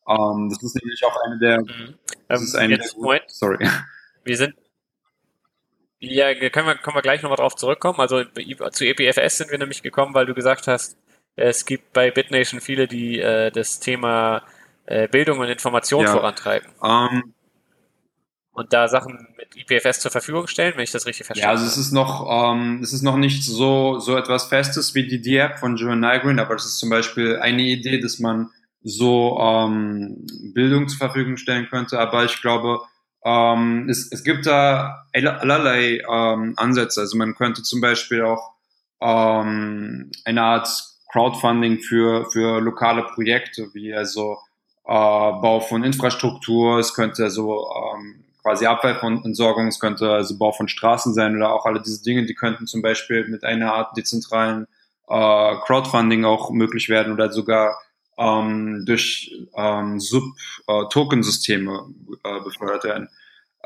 Ähm, 0.07 0.49
das 0.49 0.63
ist 0.63 0.75
nämlich 0.81 1.03
auch 1.05 1.15
eine 1.27 1.37
der. 1.37 1.61
Mhm. 1.61 1.93
Das 2.27 2.41
ähm, 2.41 2.47
ist 2.47 2.55
eine 2.55 2.73
jetzt, 2.73 2.95
der. 2.97 3.21
Sorry. 3.27 3.69
Wir 4.23 4.37
sind. 4.37 4.55
Ja, 5.99 6.33
können 6.33 6.65
wir, 6.65 6.75
können 6.75 6.95
wir 6.95 7.03
gleich 7.03 7.21
nochmal 7.21 7.37
drauf 7.37 7.55
zurückkommen. 7.55 7.99
Also 7.99 8.23
zu 8.71 8.85
EPFS 8.85 9.37
sind 9.37 9.51
wir 9.51 9.59
nämlich 9.59 9.83
gekommen, 9.83 10.15
weil 10.15 10.25
du 10.25 10.33
gesagt 10.33 10.65
hast, 10.65 10.97
es 11.35 11.65
gibt 11.65 11.93
bei 11.93 12.09
BitNation 12.09 12.61
viele, 12.61 12.87
die 12.87 13.19
äh, 13.19 13.51
das 13.51 13.79
Thema 13.79 14.43
äh, 14.89 15.07
Bildung 15.07 15.39
und 15.39 15.47
Information 15.47 16.03
ja. 16.03 16.11
vorantreiben. 16.11 16.67
Um, 16.79 16.89
ähm, 16.89 17.33
und 18.51 18.73
da 18.73 18.87
Sachen 18.87 19.27
mit 19.37 19.55
IPFS 19.55 20.01
zur 20.01 20.11
Verfügung 20.11 20.47
stellen, 20.47 20.73
wenn 20.75 20.83
ich 20.83 20.91
das 20.91 21.05
richtig 21.05 21.27
verstehe. 21.27 21.43
Ja, 21.43 21.51
also 21.51 21.65
es 21.65 21.77
ist 21.77 21.91
noch, 21.91 22.27
ähm, 22.29 22.81
es 22.81 22.91
ist 22.91 23.03
noch 23.03 23.15
nicht 23.15 23.45
so, 23.45 23.99
so 23.99 24.17
etwas 24.17 24.45
Festes 24.45 24.95
wie 24.95 25.07
die 25.07 25.21
D-App 25.21 25.59
von 25.59 25.77
Joan 25.77 25.99
Nygren, 25.99 26.39
aber 26.39 26.55
es 26.55 26.65
ist 26.65 26.79
zum 26.79 26.89
Beispiel 26.89 27.37
eine 27.37 27.61
Idee, 27.61 28.01
dass 28.01 28.19
man 28.19 28.49
so 28.81 29.37
ähm, 29.39 30.25
Bildung 30.53 30.87
zur 30.89 30.97
Verfügung 30.97 31.37
stellen 31.37 31.67
könnte. 31.69 31.99
Aber 31.99 32.25
ich 32.25 32.41
glaube, 32.41 32.81
ähm, 33.23 33.87
es, 33.89 34.11
es 34.11 34.23
gibt 34.23 34.47
da 34.47 35.05
allerlei 35.13 36.01
ähm, 36.09 36.55
Ansätze. 36.57 37.01
Also 37.01 37.15
man 37.15 37.35
könnte 37.35 37.61
zum 37.61 37.79
Beispiel 37.79 38.23
auch 38.23 38.55
ähm, 39.01 40.11
eine 40.25 40.41
Art 40.41 40.67
Crowdfunding 41.11 41.79
für, 41.79 42.29
für 42.31 42.59
lokale 42.59 43.03
Projekte, 43.03 43.69
wie 43.73 43.93
also 43.93 44.37
Bau 44.89 45.59
von 45.59 45.83
Infrastruktur, 45.83 46.79
es 46.79 46.95
könnte 46.95 47.29
so 47.29 47.69
ähm, 47.93 48.23
quasi 48.41 48.65
Abfallentsorgung, 48.65 49.67
es 49.67 49.79
könnte 49.79 50.11
also 50.11 50.37
Bau 50.37 50.51
von 50.51 50.67
Straßen 50.67 51.13
sein 51.13 51.35
oder 51.35 51.53
auch 51.53 51.65
alle 51.65 51.81
diese 51.81 52.01
Dinge, 52.01 52.25
die 52.25 52.33
könnten 52.33 52.65
zum 52.65 52.81
Beispiel 52.81 53.27
mit 53.27 53.43
einer 53.43 53.73
Art 53.73 53.95
dezentralen 53.95 54.65
äh, 55.07 55.55
Crowdfunding 55.65 56.25
auch 56.25 56.49
möglich 56.49 56.89
werden 56.89 57.13
oder 57.13 57.31
sogar 57.31 57.77
ähm, 58.17 58.83
durch 58.85 59.31
ähm, 59.55 59.99
Sub-Token-Systeme 59.99 61.85
äh, 62.25 62.37
äh, 62.37 62.43
befördert 62.43 62.83
werden. 62.83 63.09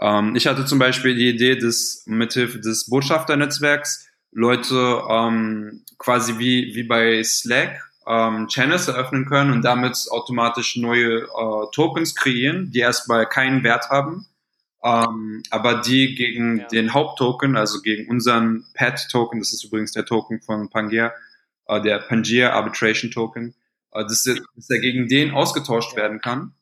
Ähm, 0.01 0.35
ich 0.35 0.47
hatte 0.47 0.65
zum 0.65 0.79
Beispiel 0.79 1.15
die 1.15 1.29
Idee, 1.29 1.55
dass 1.55 2.03
mithilfe 2.05 2.59
des 2.59 2.89
Botschafternetzwerks 2.89 4.09
Leute 4.31 5.03
ähm, 5.09 5.83
quasi 5.97 6.37
wie, 6.37 6.75
wie 6.75 6.83
bei 6.83 7.23
Slack 7.23 7.92
ähm, 8.07 8.47
Channels 8.47 8.87
eröffnen 8.87 9.25
können 9.25 9.51
und 9.51 9.63
damit 9.63 10.07
automatisch 10.09 10.75
neue 10.77 11.21
äh, 11.21 11.27
Tokens 11.71 12.15
kreieren, 12.15 12.71
die 12.71 12.79
erstmal 12.79 13.27
keinen 13.27 13.63
Wert 13.63 13.89
haben, 13.89 14.27
ähm, 14.83 15.43
aber 15.49 15.75
die 15.81 16.15
gegen 16.15 16.59
ja. 16.59 16.67
den 16.67 16.93
Haupttoken, 16.93 17.55
also 17.55 17.81
gegen 17.81 18.09
unseren 18.09 18.65
PAT-Token, 18.73 19.39
das 19.39 19.53
ist 19.53 19.63
übrigens 19.63 19.93
der 19.93 20.05
Token 20.05 20.41
von 20.41 20.69
Pangea, 20.69 21.13
äh, 21.67 21.81
der 21.81 21.99
Pangea 21.99 22.51
Arbitration 22.51 23.09
Token, 23.11 23.55
äh, 23.91 24.03
dass, 24.03 24.23
der, 24.23 24.35
dass 24.55 24.67
der 24.67 24.79
gegen 24.79 25.07
den 25.07 25.31
ausgetauscht 25.31 25.91
ja. 25.91 25.97
werden 25.97 26.19
kann. 26.19 26.53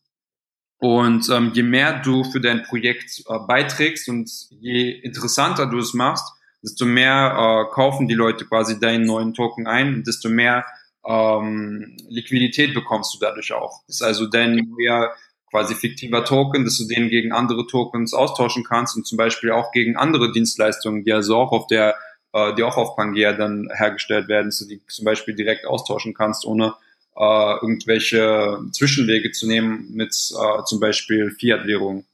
Und 0.78 1.30
ähm, 1.30 1.52
je 1.54 1.64
mehr 1.64 2.00
du 2.00 2.24
für 2.24 2.42
dein 2.42 2.64
Projekt 2.64 3.24
äh, 3.28 3.40
beiträgst 3.48 4.10
und 4.10 4.30
je 4.50 4.90
interessanter 4.92 5.68
du 5.68 5.78
es 5.78 5.94
machst, 5.94 6.28
desto 6.64 6.86
mehr 6.86 7.68
äh, 7.70 7.74
kaufen 7.74 8.08
die 8.08 8.14
Leute 8.14 8.46
quasi 8.46 8.80
deinen 8.80 9.06
neuen 9.06 9.34
Token 9.34 9.68
ein, 9.68 10.04
desto 10.04 10.30
mehr 10.30 10.66
ähm, 11.06 11.98
Liquidität 12.10 12.74
bekommst 12.74 13.14
du 13.14 13.20
dadurch 13.20 13.52
auch. 13.54 13.82
Das 13.88 13.98
ist 13.98 14.02
also 14.02 14.28
dein 14.28 14.56
neuer 14.56 15.14
quasi 15.50 15.76
fiktiver 15.76 16.24
Token, 16.24 16.64
dass 16.64 16.78
du 16.78 16.88
den 16.88 17.10
gegen 17.10 17.32
andere 17.32 17.68
Tokens 17.68 18.14
austauschen 18.14 18.64
kannst 18.64 18.96
und 18.96 19.06
zum 19.06 19.18
Beispiel 19.18 19.52
auch 19.52 19.72
gegen 19.72 19.98
andere 19.98 20.32
Dienstleistungen, 20.32 21.04
die 21.04 21.12
also 21.12 21.36
auch 21.36 21.52
auf 21.52 21.68
der, 21.68 21.96
äh, 22.34 22.56
die 22.56 22.64
auch 22.64 22.78
auf 22.78 22.96
Pangea 22.96 23.34
dann 23.34 23.70
hergestellt 23.74 24.28
werden, 24.28 24.48
dass 24.48 24.60
du 24.60 24.66
die 24.66 24.82
zum 24.88 25.06
Beispiel 25.06 25.36
direkt 25.36 25.66
austauschen 25.66 26.14
kannst, 26.14 26.46
ohne 26.46 26.76
äh, 27.18 27.54
irgendwelche 27.62 28.60
Zwischenwege 28.72 29.32
zu 29.32 29.48
nehmen 29.48 29.92
mit 29.92 30.12
äh, 30.12 30.64
zum 30.64 30.80
Beispiel 30.80 31.32
Fiat-Währung. 31.32 32.06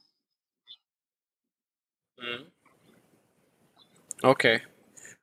Mhm. 2.18 2.46
Okay. 4.22 4.62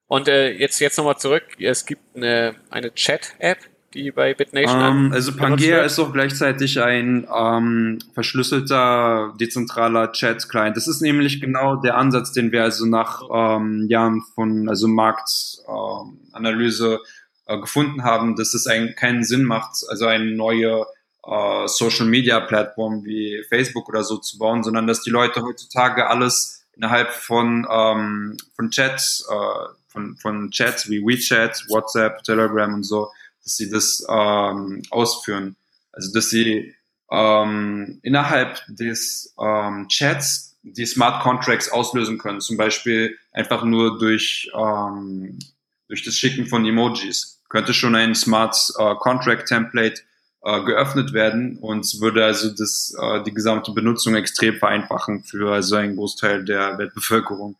Und 0.07 0.27
äh, 0.27 0.51
jetzt, 0.51 0.79
jetzt 0.79 0.97
nochmal 0.97 1.17
zurück. 1.17 1.43
Es 1.59 1.85
gibt 1.85 2.15
eine, 2.15 2.55
eine 2.69 2.93
Chat-App, 2.93 3.57
die 3.95 4.11
bei 4.11 4.33
BitNation 4.33 4.81
um, 4.81 5.05
ähm, 5.07 5.13
Also 5.13 5.35
Pangea 5.35 5.81
ist 5.81 5.99
auch 5.99 6.13
gleichzeitig 6.13 6.81
ein 6.81 7.27
ähm, 7.33 7.99
verschlüsselter, 8.13 9.33
dezentraler 9.39 10.11
Chat-Client. 10.11 10.77
Das 10.77 10.87
ist 10.87 11.01
nämlich 11.01 11.41
genau 11.41 11.77
der 11.77 11.97
Ansatz, 11.97 12.33
den 12.33 12.51
wir 12.51 12.63
also 12.63 12.85
nach 12.85 13.23
ähm, 13.33 13.87
Jahren 13.89 14.21
von 14.35 14.69
also 14.69 14.87
Marktanalyse 14.87 16.99
äh, 17.47 17.59
gefunden 17.59 18.03
haben, 18.03 18.35
dass 18.35 18.53
es 18.53 18.67
einen, 18.67 18.95
keinen 18.95 19.23
Sinn 19.23 19.43
macht, 19.43 19.83
also 19.89 20.05
eine 20.05 20.31
neue 20.31 20.85
äh, 21.25 21.67
Social-Media-Plattform 21.67 23.05
wie 23.05 23.43
Facebook 23.49 23.89
oder 23.89 24.03
so 24.03 24.17
zu 24.17 24.37
bauen, 24.37 24.63
sondern 24.63 24.85
dass 24.85 25.01
die 25.01 25.09
Leute 25.09 25.41
heutzutage 25.41 26.07
alles 26.07 26.67
innerhalb 26.75 27.11
von, 27.11 27.65
ähm, 27.71 28.37
von 28.55 28.69
Chats 28.69 29.27
äh, 29.31 29.67
von, 29.95 30.17
von 30.17 30.51
Chats 30.51 30.89
wie 30.89 31.01
WeChat, 31.01 31.65
WhatsApp, 31.69 32.23
Telegram 32.23 32.73
und 32.73 32.83
so, 32.83 33.09
dass 33.43 33.55
sie 33.55 33.69
das 33.69 34.05
ähm, 34.09 34.83
ausführen. 34.91 35.55
Also 35.91 36.13
dass 36.13 36.29
sie 36.29 36.75
ähm, 37.11 37.99
innerhalb 38.03 38.61
des 38.67 39.33
ähm, 39.39 39.87
Chats 39.87 40.57
die 40.63 40.85
Smart 40.85 41.21
Contracts 41.23 41.69
auslösen 41.71 42.17
können, 42.17 42.41
zum 42.41 42.57
Beispiel 42.57 43.17
einfach 43.31 43.63
nur 43.63 43.99
durch, 43.99 44.51
ähm, 44.55 45.39
durch 45.87 46.03
das 46.03 46.15
Schicken 46.15 46.47
von 46.47 46.65
Emojis. 46.65 47.41
Könnte 47.49 47.73
schon 47.73 47.95
ein 47.95 48.15
Smart 48.15 48.57
äh, 48.77 48.95
Contract 48.95 49.47
Template 49.47 50.01
äh, 50.41 50.63
geöffnet 50.63 51.13
werden 51.13 51.57
und 51.57 51.85
würde 52.01 52.25
also 52.25 52.49
das, 52.49 52.95
äh, 52.99 53.23
die 53.23 53.33
gesamte 53.33 53.71
Benutzung 53.71 54.15
extrem 54.15 54.55
vereinfachen 54.55 55.23
für 55.23 55.53
also 55.53 55.75
einen 55.75 55.95
Großteil 55.95 56.43
der 56.43 56.77
Weltbevölkerung 56.79 57.55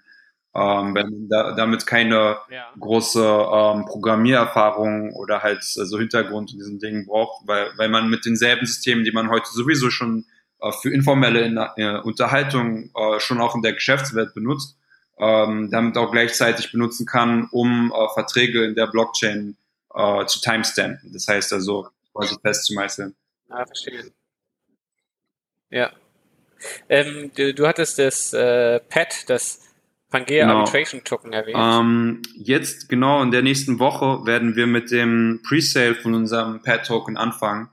ähm, 0.55 0.95
wenn 0.95 1.09
man 1.09 1.29
da, 1.29 1.51
damit 1.51 1.85
keine 1.85 2.37
ja. 2.49 2.71
große 2.79 3.19
ähm, 3.21 3.85
Programmiererfahrung 3.85 5.13
oder 5.13 5.43
halt 5.43 5.59
also 5.77 5.99
Hintergrund 5.99 6.53
in 6.53 6.59
diesen 6.59 6.79
Dingen 6.79 7.05
braucht, 7.05 7.45
weil, 7.45 7.71
weil 7.75 7.89
man 7.89 8.09
mit 8.09 8.25
denselben 8.25 8.65
Systemen, 8.65 9.03
die 9.03 9.11
man 9.11 9.29
heute 9.29 9.49
sowieso 9.51 9.89
schon 9.89 10.25
äh, 10.61 10.71
für 10.71 10.93
informelle 10.93 11.41
in, 11.41 11.57
äh, 11.57 11.99
Unterhaltung 12.01 12.89
äh, 12.95 13.19
schon 13.19 13.41
auch 13.41 13.55
in 13.55 13.63
der 13.63 13.73
Geschäftswelt 13.73 14.33
benutzt, 14.33 14.77
ähm, 15.19 15.69
damit 15.71 15.97
auch 15.97 16.11
gleichzeitig 16.11 16.71
benutzen 16.71 17.05
kann, 17.05 17.49
um 17.51 17.91
äh, 17.91 18.13
Verträge 18.13 18.63
in 18.63 18.75
der 18.75 18.87
Blockchain 18.87 19.57
äh, 19.93 20.25
zu 20.25 20.39
timestampen. 20.39 21.11
Das 21.11 21.27
heißt 21.27 21.51
also 21.51 21.89
quasi 22.13 22.35
festzumeißeln. 22.41 23.13
Ah, 23.49 23.65
verstehe. 23.65 24.11
Ja. 25.69 25.91
Ähm, 26.87 27.31
du, 27.35 27.53
du 27.53 27.67
hattest 27.67 27.99
das 27.99 28.31
äh, 28.31 28.79
Pad, 28.79 29.29
das 29.29 29.64
Pangea 30.15 30.45
genau. 30.45 30.59
Arbitration 30.59 31.03
Token 31.03 31.33
erwähnt. 31.33 31.57
Ähm, 31.59 32.21
jetzt 32.35 32.87
genau 32.87 33.21
in 33.21 33.31
der 33.31 33.41
nächsten 33.41 33.79
Woche 33.79 34.25
werden 34.25 34.55
wir 34.55 34.65
mit 34.65 34.91
dem 34.91 35.41
Presale 35.47 35.95
von 35.95 36.13
unserem 36.13 36.61
Pad 36.61 36.85
Token 36.85 37.17
anfangen. 37.17 37.69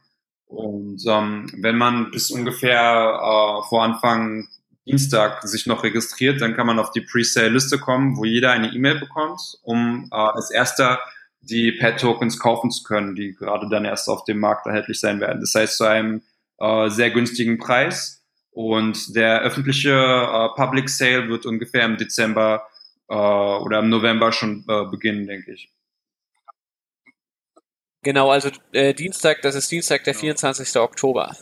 Und 0.46 1.02
ähm, 1.08 1.50
wenn 1.58 1.78
man 1.78 2.10
bis 2.10 2.30
ungefähr 2.30 2.80
äh, 2.80 3.68
vor 3.68 3.84
Anfang 3.84 4.48
Dienstag 4.86 5.42
sich 5.44 5.66
noch 5.66 5.84
registriert, 5.84 6.40
dann 6.40 6.56
kann 6.56 6.66
man 6.66 6.80
auf 6.80 6.90
die 6.90 7.02
Presale-Liste 7.02 7.78
kommen, 7.78 8.16
wo 8.16 8.24
jeder 8.24 8.50
eine 8.50 8.72
E-Mail 8.72 8.98
bekommt, 8.98 9.40
um 9.62 10.08
äh, 10.10 10.16
als 10.16 10.50
erster 10.50 10.98
die 11.40 11.72
Pad-Tokens 11.72 12.40
kaufen 12.40 12.72
zu 12.72 12.82
können, 12.82 13.14
die 13.14 13.34
gerade 13.34 13.68
dann 13.68 13.84
erst 13.84 14.08
auf 14.08 14.24
dem 14.24 14.40
Markt 14.40 14.66
erhältlich 14.66 14.98
sein 14.98 15.20
werden. 15.20 15.40
Das 15.40 15.54
heißt, 15.54 15.76
zu 15.76 15.84
einem 15.84 16.22
äh, 16.58 16.88
sehr 16.88 17.10
günstigen 17.10 17.58
Preis. 17.58 18.21
Und 18.52 19.16
der 19.16 19.40
öffentliche 19.40 19.90
äh, 19.92 20.48
Public 20.56 20.88
Sale 20.88 21.28
wird 21.28 21.46
ungefähr 21.46 21.84
im 21.86 21.96
Dezember 21.96 22.68
äh, 23.08 23.14
oder 23.14 23.78
im 23.78 23.88
November 23.88 24.30
schon 24.30 24.64
äh, 24.68 24.84
beginnen, 24.84 25.26
denke 25.26 25.52
ich. 25.52 25.72
Genau, 28.02 28.30
also 28.30 28.50
äh, 28.72 28.94
Dienstag, 28.94 29.42
das 29.42 29.54
ist 29.54 29.70
Dienstag, 29.70 30.04
der 30.04 30.14
24. 30.14 30.76
Oktober. 30.76 31.36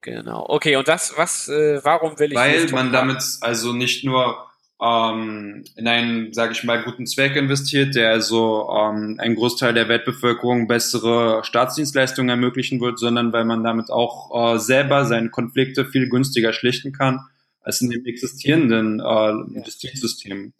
Genau. 0.00 0.46
Okay, 0.48 0.76
und 0.76 0.88
das, 0.88 1.16
was, 1.16 1.48
äh, 1.48 1.80
warum 1.84 2.18
will 2.18 2.32
ich 2.32 2.38
Weil 2.38 2.66
man 2.70 2.92
damit 2.92 3.22
also 3.40 3.72
nicht 3.72 4.04
nur 4.04 4.51
ähm, 4.82 5.64
in 5.76 5.86
einen, 5.86 6.32
sage 6.32 6.52
ich 6.52 6.64
mal, 6.64 6.82
guten 6.82 7.06
Zweck 7.06 7.36
investiert, 7.36 7.94
der 7.94 8.10
also 8.10 8.68
ähm, 8.68 9.16
einen 9.18 9.36
Großteil 9.36 9.74
der 9.74 9.88
Weltbevölkerung 9.88 10.66
bessere 10.66 11.44
Staatsdienstleistungen 11.44 12.30
ermöglichen 12.30 12.80
wird, 12.80 12.98
sondern 12.98 13.32
weil 13.32 13.44
man 13.44 13.62
damit 13.62 13.90
auch 13.90 14.54
äh, 14.54 14.58
selber 14.58 15.04
seine 15.04 15.30
Konflikte 15.30 15.84
viel 15.84 16.08
günstiger 16.08 16.52
schlichten 16.52 16.92
kann 16.92 17.20
als 17.60 17.80
in 17.80 17.90
dem 17.90 18.04
existierenden 18.04 18.98
äh, 18.98 19.60
Justizsystem. 19.64 20.52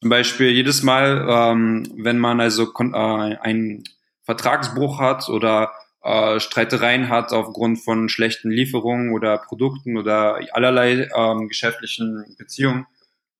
Zum 0.00 0.10
Beispiel 0.10 0.50
jedes 0.50 0.82
Mal, 0.82 1.26
ähm, 1.28 1.86
wenn 1.96 2.18
man 2.18 2.40
also 2.40 2.72
äh, 2.76 3.36
einen 3.36 3.84
Vertragsbruch 4.22 4.98
hat 4.98 5.28
oder 5.28 5.70
äh, 6.02 6.40
Streitereien 6.40 7.08
hat 7.08 7.32
aufgrund 7.32 7.80
von 7.80 8.08
schlechten 8.08 8.50
Lieferungen 8.50 9.12
oder 9.12 9.38
Produkten 9.38 9.96
oder 9.96 10.40
allerlei 10.52 11.08
ähm, 11.14 11.46
geschäftlichen 11.48 12.34
Beziehungen, 12.38 12.86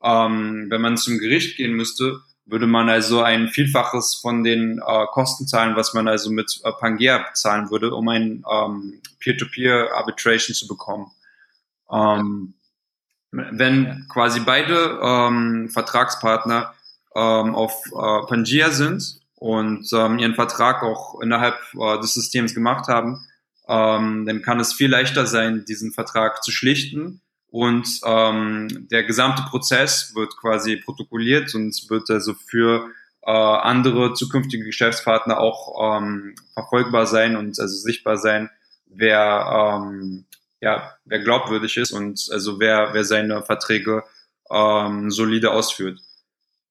ähm, 0.03 0.67
wenn 0.69 0.81
man 0.81 0.97
zum 0.97 1.19
Gericht 1.19 1.57
gehen 1.57 1.73
müsste, 1.73 2.21
würde 2.47 2.67
man 2.67 2.89
also 2.89 3.23
ein 3.23 3.49
Vielfaches 3.49 4.17
von 4.21 4.43
den 4.43 4.79
äh, 4.79 5.07
Kosten 5.13 5.47
zahlen, 5.47 5.77
was 5.77 5.95
man 5.95 6.09
also 6.09 6.31
mit 6.31 6.61
äh, 6.65 6.73
Pangea 6.73 7.19
bezahlen 7.19 7.71
würde, 7.71 7.95
um 7.95 8.09
ein 8.09 8.45
ähm, 8.51 9.01
Peer-to-Peer-Arbitration 9.21 10.55
zu 10.55 10.67
bekommen. 10.67 11.11
Ähm, 11.91 12.55
wenn 13.31 14.07
quasi 14.09 14.41
beide 14.41 14.99
ähm, 15.03 15.69
Vertragspartner 15.71 16.75
ähm, 17.15 17.55
auf 17.55 17.85
äh, 17.87 18.27
Pangea 18.27 18.71
sind 18.71 19.21
und 19.37 19.89
ähm, 19.93 20.19
ihren 20.19 20.35
Vertrag 20.35 20.83
auch 20.83 21.21
innerhalb 21.21 21.57
äh, 21.75 22.01
des 22.01 22.15
Systems 22.15 22.55
gemacht 22.55 22.89
haben, 22.89 23.25
ähm, 23.69 24.27
dann 24.27 24.43
kann 24.43 24.59
es 24.59 24.73
viel 24.73 24.91
leichter 24.91 25.27
sein, 25.27 25.65
diesen 25.65 25.93
Vertrag 25.93 26.43
zu 26.43 26.51
schlichten 26.51 27.21
und 27.51 28.01
ähm, 28.05 28.89
der 28.91 29.03
gesamte 29.03 29.43
Prozess 29.43 30.15
wird 30.15 30.37
quasi 30.37 30.77
protokolliert 30.77 31.55
und 31.55 31.75
wird 31.89 32.09
also 32.09 32.35
für 32.35 32.91
äh, 33.23 33.31
andere 33.31 34.15
zukünftige 34.15 34.65
Geschäftspartner 34.65 35.41
auch 35.41 35.99
ähm, 35.99 36.37
verfolgbar 36.55 37.07
sein 37.07 37.37
und 37.37 37.59
also 37.59 37.77
sichtbar 37.77 38.17
sein, 38.17 38.51
wer 38.87 39.81
ähm, 39.83 40.27
ja 40.61 40.95
wer 41.05 41.19
glaubwürdig 41.19 41.77
ist 41.77 41.91
und 41.91 42.29
also 42.31 42.61
wer 42.61 42.91
wer 42.93 43.05
seine 43.05 43.43
Verträge 43.43 44.05
ähm, 44.51 45.11
solide 45.11 45.51
ausführt. 45.51 45.99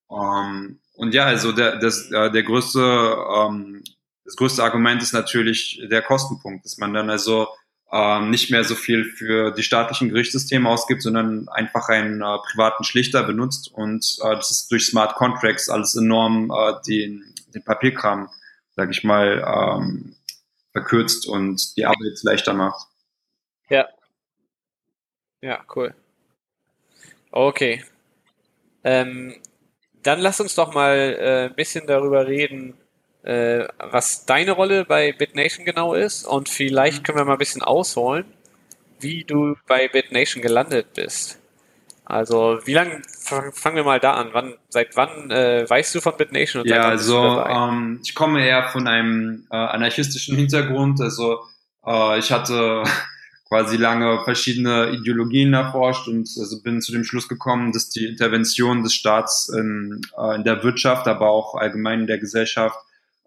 Ähm, 0.10 0.80
und 0.94 1.14
ja, 1.14 1.26
also 1.26 1.52
der 1.52 1.78
das 1.78 2.10
äh, 2.12 2.32
der 2.32 2.44
größte 2.44 2.80
ähm, 2.80 3.84
das 4.24 4.36
größte 4.38 4.64
Argument 4.64 5.02
ist 5.02 5.12
natürlich 5.12 5.82
der 5.90 6.04
Kostenpunkt, 6.04 6.64
dass 6.64 6.78
man 6.78 6.94
dann 6.94 7.10
also 7.10 7.48
ähm, 7.92 8.30
nicht 8.30 8.52
mehr 8.52 8.64
so 8.64 8.76
viel 8.76 9.04
für 9.06 9.52
die 9.52 9.64
staatlichen 9.64 10.10
Gerichtssysteme 10.10 10.70
ausgibt, 10.70 11.02
sondern 11.02 11.48
einfach 11.50 11.90
einen 11.90 12.22
äh, 12.22 12.38
privaten 12.52 12.84
Schlichter 12.84 13.24
benutzt 13.24 13.72
und 13.74 14.18
äh, 14.24 14.36
das 14.36 14.52
ist 14.52 14.72
durch 14.72 14.86
Smart 14.86 15.16
Contracts 15.16 15.70
alles 15.70 15.96
enorm 15.96 16.52
äh, 16.52 16.74
den, 16.88 17.34
den 17.54 17.64
Papierkram, 17.64 18.30
sag 18.76 18.92
ich 18.92 19.04
mal, 19.04 19.44
ähm, 19.46 20.16
verkürzt 20.72 21.28
und 21.28 21.76
die 21.78 21.86
Arbeit 21.86 22.22
leichter 22.24 22.54
macht. 22.54 22.88
Ja. 23.70 23.88
Ja, 25.42 25.64
cool. 25.76 25.96
Okay. 27.32 27.84
Ähm, 28.84 29.36
dann 30.04 30.20
lass 30.20 30.40
uns 30.40 30.56
doch 30.56 30.74
mal 30.74 31.18
äh, 31.20 31.50
ein 31.50 31.56
bisschen 31.56 31.88
darüber 31.88 32.28
reden, 32.28 32.79
äh, 33.24 33.68
was 33.80 34.26
deine 34.26 34.52
Rolle 34.52 34.86
bei 34.86 35.12
BitNation 35.12 35.66
genau 35.66 35.94
ist 35.94 36.26
und 36.26 36.50
vielleicht 36.50 37.00
mhm. 37.00 37.04
können 37.04 37.18
wir 37.18 37.26
mal 37.26 37.34
ein 37.34 37.40
bisschen 37.40 37.62
ausholen, 37.62 38.26
wie 39.00 39.24
du 39.24 39.56
bei 39.68 39.88
BitNation 39.88 40.42
gelandet 40.42 40.94
bist. 40.94 41.40
Also 42.10 42.60
wie 42.66 42.74
lange 42.74 43.04
fangen 43.54 43.76
wir 43.76 43.84
mal 43.84 44.00
da 44.00 44.14
an? 44.14 44.30
Wann, 44.32 44.56
seit 44.70 44.98
wann 44.98 45.30
äh, 45.30 45.70
weißt 45.70 45.94
du 45.94 46.02
von 46.02 46.18
BitNation? 46.18 46.66
ja, 46.66 46.82
also 46.82 47.44
ähm, 47.48 48.00
ich 48.04 48.16
komme 48.16 48.44
eher 48.44 48.68
von 48.70 48.88
einem 48.88 49.46
äh, 49.52 49.56
anarchistischen 49.56 50.36
Hintergrund. 50.36 51.00
Also 51.02 51.42
äh, 51.86 52.18
ich 52.18 52.32
hatte 52.32 52.84
quasi 53.48 53.78
lange 53.78 54.24
verschiedene 54.24 54.90
Ideologien 54.90 55.54
erforscht 55.54 56.08
und 56.08 56.28
also 56.40 56.64
bin 56.64 56.82
zu 56.82 56.92
dem 56.92 57.04
Schluss 57.04 57.28
gekommen, 57.28 57.74
dass 57.74 57.90
die 57.90 58.08
Intervention 58.08 58.82
des 58.82 58.96
Staats 58.96 59.48
in, 59.50 60.02
äh, 60.18 60.36
in 60.36 60.44
der 60.44 60.64
Wirtschaft, 60.64 61.08
aber 61.08 61.30
auch 61.30 61.54
allgemein 61.54 62.02
in 62.02 62.08
der 62.08 62.18
Gesellschaft 62.18 62.80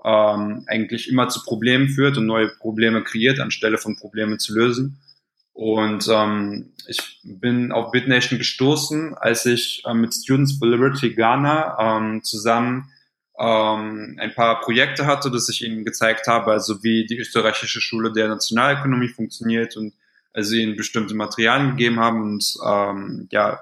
ähm, 0.04 0.64
eigentlich 0.66 1.08
immer 1.08 1.28
zu 1.28 1.42
Problemen 1.42 1.88
führt 1.88 2.16
und 2.16 2.26
neue 2.26 2.48
Probleme 2.48 3.02
kreiert, 3.02 3.40
anstelle 3.40 3.78
von 3.78 3.96
Probleme 3.96 4.38
zu 4.38 4.54
lösen. 4.54 4.98
Und 5.52 6.08
ähm, 6.10 6.72
ich 6.86 7.20
bin 7.24 7.72
auf 7.72 7.90
BitNation 7.92 8.38
gestoßen, 8.38 9.14
als 9.14 9.44
ich 9.46 9.82
äh, 9.86 9.94
mit 9.94 10.14
Students 10.14 10.58
for 10.58 10.68
Liberty 10.68 11.14
Ghana 11.14 11.76
ähm, 11.78 12.22
zusammen 12.24 12.90
ähm, 13.38 14.16
ein 14.18 14.34
paar 14.34 14.60
Projekte 14.60 15.06
hatte, 15.06 15.30
dass 15.30 15.48
ich 15.48 15.62
ihnen 15.62 15.84
gezeigt 15.84 16.26
habe, 16.26 16.52
also 16.52 16.82
wie 16.82 17.06
die 17.06 17.18
österreichische 17.18 17.80
Schule 17.80 18.12
der 18.12 18.28
Nationalökonomie 18.28 19.08
funktioniert 19.08 19.76
und 19.76 19.92
also 20.32 20.54
ihnen 20.54 20.76
bestimmte 20.76 21.14
Materialien 21.14 21.76
gegeben 21.76 22.00
haben 22.00 22.22
und 22.22 22.54
ähm, 22.66 23.28
ja 23.30 23.60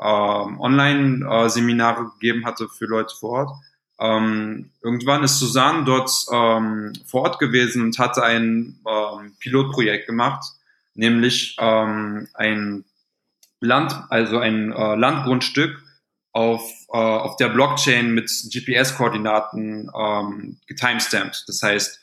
ähm, 0.00 0.60
Online-Seminare 0.60 2.10
gegeben 2.14 2.44
hatte 2.44 2.68
für 2.68 2.86
Leute 2.86 3.14
vor 3.18 3.30
Ort. 3.30 3.50
Ähm, 4.00 4.70
irgendwann 4.82 5.22
ist 5.22 5.38
Susanne 5.38 5.84
dort 5.84 6.10
ähm, 6.32 6.92
vor 7.06 7.22
Ort 7.22 7.38
gewesen 7.38 7.82
und 7.82 7.98
hatte 7.98 8.22
ein 8.24 8.80
ähm, 8.86 9.36
Pilotprojekt 9.38 10.06
gemacht, 10.06 10.44
nämlich 10.94 11.56
ähm, 11.60 12.28
ein 12.34 12.84
Land, 13.60 13.94
also 14.10 14.38
ein 14.38 14.72
äh, 14.72 14.94
Landgrundstück 14.96 15.80
auf, 16.32 16.68
äh, 16.92 16.96
auf 16.96 17.36
der 17.36 17.50
Blockchain 17.50 18.12
mit 18.12 18.28
GPS-Koordinaten 18.52 19.90
ähm, 19.96 20.56
getimestamped. 20.66 21.44
Das 21.46 21.62
heißt, 21.62 22.00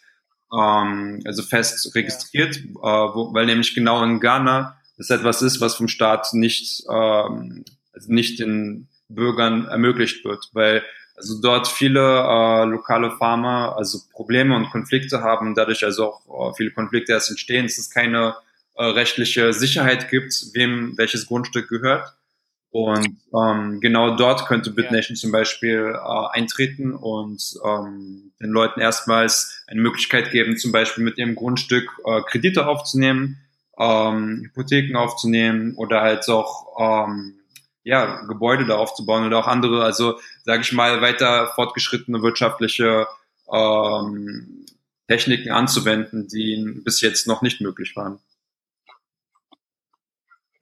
ähm, 0.57 1.21
also 1.25 1.43
fest 1.43 1.93
registriert, 1.93 2.55
äh, 2.57 2.63
wo, 2.81 3.33
weil 3.33 3.45
nämlich 3.45 3.75
genau 3.75 4.01
in 4.03 4.21
Ghana 4.21 4.77
das 4.97 5.09
etwas 5.09 5.41
ist, 5.41 5.59
was 5.59 5.75
vom 5.75 5.87
Staat 5.87 6.31
nicht, 6.33 6.87
also 6.87 7.67
nicht 8.05 8.39
den 8.39 8.87
Bürgern 9.09 9.65
ermöglicht 9.65 10.23
wird, 10.23 10.49
weil 10.53 10.83
also 11.21 11.39
dort 11.39 11.67
viele 11.67 11.99
äh, 11.99 12.65
lokale 12.65 13.11
Farmer 13.11 13.75
also 13.77 13.99
Probleme 14.11 14.55
und 14.55 14.71
Konflikte 14.71 15.21
haben, 15.21 15.53
dadurch 15.55 15.83
also 15.83 16.13
auch 16.13 16.51
äh, 16.51 16.53
viele 16.57 16.71
Konflikte 16.71 17.13
erst 17.13 17.29
entstehen, 17.29 17.65
dass 17.65 17.77
es 17.77 17.89
keine 17.91 18.35
äh, 18.75 18.83
rechtliche 18.83 19.53
Sicherheit 19.53 20.09
gibt, 20.09 20.33
wem 20.53 20.97
welches 20.97 21.27
Grundstück 21.27 21.69
gehört. 21.69 22.15
Und 22.71 23.17
ähm, 23.35 23.81
genau 23.81 24.15
dort 24.15 24.47
könnte 24.47 24.71
BitNation 24.71 25.15
ja. 25.15 25.19
zum 25.19 25.31
Beispiel 25.31 25.93
äh, 25.93 26.37
eintreten 26.37 26.93
und 26.93 27.59
ähm, 27.65 28.31
den 28.41 28.49
Leuten 28.49 28.79
erstmals 28.79 29.63
eine 29.67 29.81
Möglichkeit 29.81 30.31
geben, 30.31 30.57
zum 30.57 30.71
Beispiel 30.71 31.03
mit 31.03 31.17
ihrem 31.17 31.35
Grundstück 31.35 31.91
äh, 32.05 32.21
Kredite 32.21 32.67
aufzunehmen, 32.67 33.37
ähm, 33.77 34.43
Hypotheken 34.45 34.95
aufzunehmen 34.95 35.75
oder 35.75 36.01
halt 36.01 36.27
auch 36.29 37.07
ähm, 37.07 37.40
ja, 37.83 38.21
Gebäude 38.27 38.65
da 38.65 38.75
aufzubauen 38.77 39.25
oder 39.25 39.39
auch 39.39 39.47
andere, 39.47 39.83
also 39.83 40.19
sage 40.43 40.61
ich 40.61 40.71
mal, 40.71 41.01
weiter 41.01 41.51
fortgeschrittene 41.55 42.21
wirtschaftliche 42.21 43.07
ähm, 43.51 44.65
Techniken 45.07 45.51
anzuwenden, 45.51 46.27
die 46.27 46.81
bis 46.83 47.01
jetzt 47.01 47.27
noch 47.27 47.41
nicht 47.41 47.61
möglich 47.61 47.95
waren. 47.95 48.19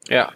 Ja, 0.08 0.34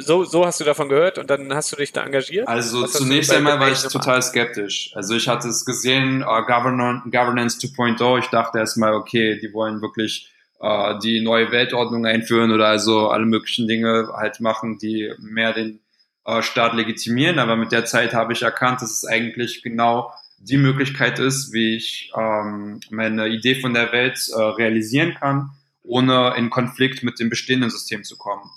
so, 0.00 0.24
so 0.24 0.44
hast 0.44 0.60
du 0.60 0.64
davon 0.64 0.90
gehört 0.90 1.16
und 1.16 1.30
dann 1.30 1.54
hast 1.54 1.72
du 1.72 1.76
dich 1.76 1.90
da 1.90 2.04
engagiert? 2.04 2.46
Also 2.46 2.82
Was 2.82 2.92
zunächst 2.92 3.32
einmal 3.32 3.58
war 3.58 3.70
ich 3.70 3.80
total 3.80 4.20
skeptisch. 4.20 4.90
Also 4.94 5.14
ich 5.14 5.26
hatte 5.26 5.48
es 5.48 5.64
gesehen, 5.64 6.22
uh, 6.22 6.42
Governance 6.44 7.58
2.0, 7.58 8.18
ich 8.18 8.26
dachte 8.26 8.58
erstmal, 8.58 8.92
okay, 8.92 9.38
die 9.40 9.54
wollen 9.54 9.80
wirklich 9.80 10.30
uh, 10.60 10.98
die 10.98 11.22
neue 11.22 11.50
Weltordnung 11.50 12.04
einführen 12.04 12.50
oder 12.50 12.66
also 12.66 13.08
alle 13.08 13.24
möglichen 13.24 13.66
Dinge 13.66 14.10
halt 14.14 14.40
machen, 14.40 14.76
die 14.76 15.14
mehr 15.18 15.54
den 15.54 15.80
äh, 16.30 16.42
Staat 16.42 16.74
legitimieren, 16.74 17.38
aber 17.38 17.56
mit 17.56 17.72
der 17.72 17.84
Zeit 17.84 18.14
habe 18.14 18.32
ich 18.32 18.42
erkannt, 18.42 18.82
dass 18.82 18.90
es 18.90 19.04
eigentlich 19.04 19.62
genau 19.62 20.12
die 20.38 20.56
Möglichkeit 20.56 21.18
ist, 21.18 21.52
wie 21.52 21.76
ich 21.76 22.10
ähm, 22.16 22.80
meine 22.90 23.28
Idee 23.28 23.60
von 23.60 23.74
der 23.74 23.92
Welt 23.92 24.18
äh, 24.34 24.40
realisieren 24.40 25.14
kann, 25.14 25.50
ohne 25.82 26.34
in 26.36 26.50
Konflikt 26.50 27.02
mit 27.02 27.18
dem 27.20 27.28
bestehenden 27.28 27.70
System 27.70 28.04
zu 28.04 28.16
kommen. 28.16 28.48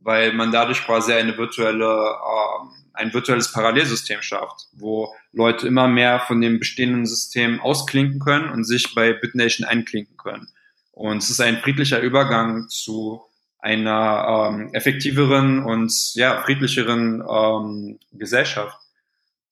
Weil 0.00 0.32
man 0.32 0.50
dadurch 0.50 0.84
quasi 0.84 1.12
eine 1.12 1.36
virtuelle, 1.36 1.84
äh, 1.84 2.66
ein 2.94 3.14
virtuelles 3.14 3.52
Parallelsystem 3.52 4.22
schafft, 4.22 4.68
wo 4.72 5.14
Leute 5.32 5.68
immer 5.68 5.86
mehr 5.86 6.20
von 6.20 6.40
dem 6.40 6.58
bestehenden 6.58 7.06
System 7.06 7.60
ausklinken 7.60 8.18
können 8.18 8.50
und 8.50 8.64
sich 8.64 8.94
bei 8.94 9.12
BitNation 9.12 9.68
einklinken 9.68 10.16
können. 10.16 10.48
Und 10.92 11.18
es 11.18 11.30
ist 11.30 11.40
ein 11.40 11.58
friedlicher 11.58 12.00
Übergang 12.00 12.68
zu 12.68 13.22
einer 13.62 14.52
ähm, 14.52 14.70
effektiveren 14.72 15.62
und 15.62 15.92
ja, 16.14 16.42
friedlicheren 16.42 17.22
ähm, 17.28 17.98
Gesellschaft. 18.12 18.76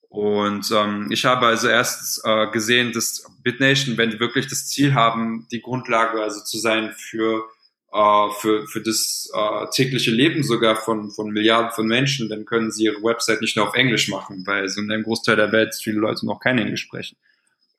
Und 0.09 0.71
ähm, 0.73 1.09
ich 1.11 1.25
habe 1.27 1.47
also 1.47 1.68
erst 1.68 2.23
äh, 2.25 2.51
gesehen, 2.51 2.92
dass 2.92 3.31
BitNation, 3.42 3.99
wenn 3.99 4.11
die 4.11 4.21
wirklich 4.21 4.47
das 4.47 4.66
Ziel 4.66 4.94
haben, 4.94 5.47
die 5.53 5.61
Grundlage 5.61 6.23
also 6.23 6.42
zu 6.42 6.59
sein 6.59 6.92
für 6.97 7.44
äh, 7.92 8.31
für, 8.40 8.66
für 8.66 8.83
das 8.83 9.31
äh, 9.35 9.66
tägliche 9.71 10.11
Leben 10.11 10.42
sogar 10.42 10.77
von, 10.77 11.11
von 11.11 11.31
Milliarden 11.31 11.71
von 11.71 11.87
Menschen, 11.87 12.29
dann 12.29 12.44
können 12.44 12.71
sie 12.71 12.85
ihre 12.85 13.03
Website 13.03 13.40
nicht 13.40 13.57
nur 13.57 13.66
auf 13.66 13.75
Englisch 13.75 14.09
machen, 14.09 14.42
weil 14.47 14.68
so 14.68 14.83
in 14.83 14.90
einem 14.90 15.05
Großteil 15.05 15.37
der 15.37 15.53
Welt 15.53 15.75
viele 15.75 15.99
Leute 15.99 16.27
noch 16.27 16.38
kein 16.38 16.59
Englisch 16.59 16.83
sprechen. 16.83 17.16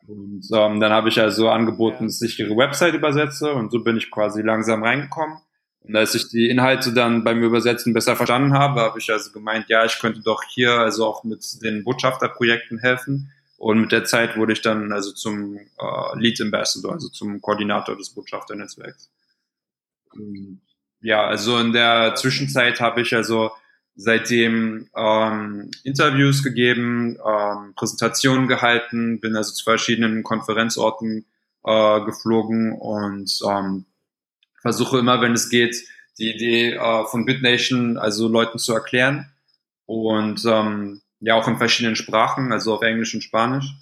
Und 0.08 0.48
ähm, 0.52 0.80
dann 0.80 0.92
habe 0.92 1.10
ich 1.10 1.20
also 1.20 1.50
angeboten, 1.50 2.08
dass 2.08 2.22
ich 2.24 2.40
ihre 2.40 2.58
Website 2.58 2.96
übersetze 2.96 3.54
und 3.54 3.72
so 3.72 3.84
bin 3.84 3.98
ich 3.98 4.10
quasi 4.10 4.42
langsam 4.42 4.84
reingekommen. 4.84 5.38
Und 5.90 5.96
als 5.96 6.14
ich 6.14 6.30
die 6.30 6.52
Inhalte 6.52 6.94
dann 6.94 7.24
beim 7.24 7.42
Übersetzen 7.42 7.96
besser 7.96 8.16
verstanden 8.16 8.54
habe, 8.54 8.82
habe 8.82 9.00
ich 9.00 9.10
also 9.12 9.32
gemeint, 9.32 9.70
ja, 9.70 9.86
ich 9.86 9.98
könnte 9.98 10.22
doch 10.22 10.44
hier 10.44 10.74
also 10.74 11.04
auch 11.04 11.24
mit 11.24 11.64
den 11.64 11.84
Botschafterprojekten 11.84 12.78
helfen. 12.78 13.32
Und 13.58 13.82
mit 13.82 13.92
der 13.92 14.06
Zeit 14.06 14.38
wurde 14.38 14.54
ich 14.54 14.62
dann 14.62 14.92
also 14.92 15.12
zum 15.12 15.58
äh, 15.58 16.20
Lead 16.20 16.40
Ambassador, 16.42 16.94
also 16.94 17.10
zum 17.10 17.42
Koordinator 17.42 17.98
des 17.98 18.12
Botschafternetzwerks. 18.12 19.10
Ja, 21.02 21.26
also 21.26 21.58
in 21.58 21.74
der 21.74 22.14
Zwischenzeit 22.14 22.80
habe 22.82 23.02
ich 23.02 23.16
also 23.16 23.50
seitdem 23.96 24.90
ähm, 24.96 25.72
Interviews 25.84 26.44
gegeben, 26.44 27.18
ähm, 27.18 27.74
Präsentationen 27.76 28.48
gehalten, 28.48 29.20
bin 29.22 29.36
also 29.36 29.54
zu 29.54 29.64
verschiedenen 29.64 30.22
Konferenzorten 30.22 31.26
äh, 31.66 32.02
geflogen 32.02 32.74
und 32.74 33.40
ähm, 33.50 33.86
versuche 34.62 35.00
immer, 35.00 35.22
wenn 35.22 35.34
es 35.34 35.50
geht, 35.50 35.76
die 36.18 36.32
Idee 36.34 36.74
äh, 36.74 37.06
von 37.06 37.26
BitNation 37.26 37.98
also 37.98 38.28
Leuten 38.28 38.60
zu 38.60 38.74
erklären. 38.74 39.32
Und 39.86 40.46
ähm, 40.46 41.02
ja 41.20 41.36
auch 41.36 41.48
in 41.48 41.58
verschiedenen 41.58 41.96
Sprachen, 41.96 42.52
also 42.52 42.76
auf 42.76 42.82
Englisch 42.82 43.14
und 43.14 43.22
Spanisch. 43.22 43.74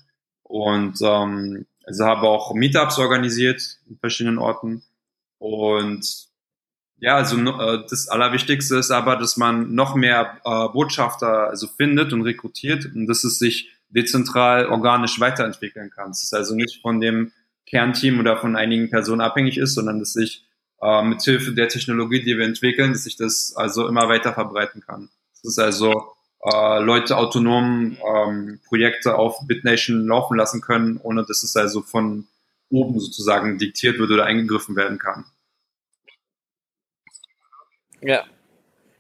Und 0.44 1.00
ähm, 1.02 1.66
also 1.86 2.06
habe 2.06 2.28
auch 2.28 2.54
Meetups 2.54 3.00
organisiert 3.00 3.62
in 3.90 3.98
verschiedenen 3.98 4.38
Orten. 4.38 4.84
Und 5.40 6.28
ja, 7.00 7.16
also 7.16 7.38
äh, 7.38 7.84
das 7.90 8.08
Allerwichtigste 8.08 8.78
ist 8.78 8.92
aber, 8.92 9.18
dass 9.18 9.38
man 9.38 9.74
noch 9.76 9.96
mehr 9.96 10.40
äh, 10.44 10.68
Botschafter 10.70 11.50
also 11.50 11.68
findet 11.68 12.12
und 12.14 12.24
rekrutiert 12.24 12.86
und 12.86 13.08
dass 13.08 13.24
es 13.24 13.40
sich 13.40 13.72
dezentral 13.90 14.68
organisch 14.68 15.20
weiterentwickeln 15.20 15.92
kann. 15.92 16.12
Es 16.12 16.24
ist 16.24 16.34
also 16.34 16.56
nicht 16.56 16.82
von 16.82 17.00
dem 17.00 17.32
Kernteam 17.68 18.20
oder 18.20 18.38
von 18.38 18.56
einigen 18.56 18.90
Personen 18.90 19.22
abhängig 19.22 19.58
ist, 19.58 19.76
sondern 19.76 20.00
dass 20.00 20.14
sich 20.14 20.47
äh, 20.82 21.04
mit 21.04 21.22
Hilfe 21.22 21.54
der 21.54 21.68
Technologie, 21.68 22.24
die 22.24 22.38
wir 22.38 22.46
entwickeln, 22.46 22.94
dass 22.94 23.04
sich 23.04 23.16
das 23.16 23.54
also 23.56 23.88
immer 23.88 24.10
weiter 24.10 24.34
verbreiten 24.34 24.82
kann. 24.82 25.10
Das 25.44 25.54
ist 25.54 25.60
also 25.60 26.14
äh, 26.44 26.80
Leute 26.80 27.18
autonom 27.18 27.98
ähm, 28.06 28.60
Projekte 28.68 29.16
auf 29.16 29.40
BitNation 29.48 30.06
laufen 30.08 30.38
lassen 30.38 30.62
können, 30.62 31.00
ohne 31.02 31.26
dass 31.26 31.44
es 31.44 31.56
also 31.56 31.82
von 31.82 32.28
oben 32.70 33.00
sozusagen 33.00 33.58
diktiert 33.58 33.98
wird 33.98 34.12
oder 34.12 34.26
eingegriffen 34.26 34.76
werden 34.76 35.00
kann. 35.00 35.26
Ja. 38.02 38.24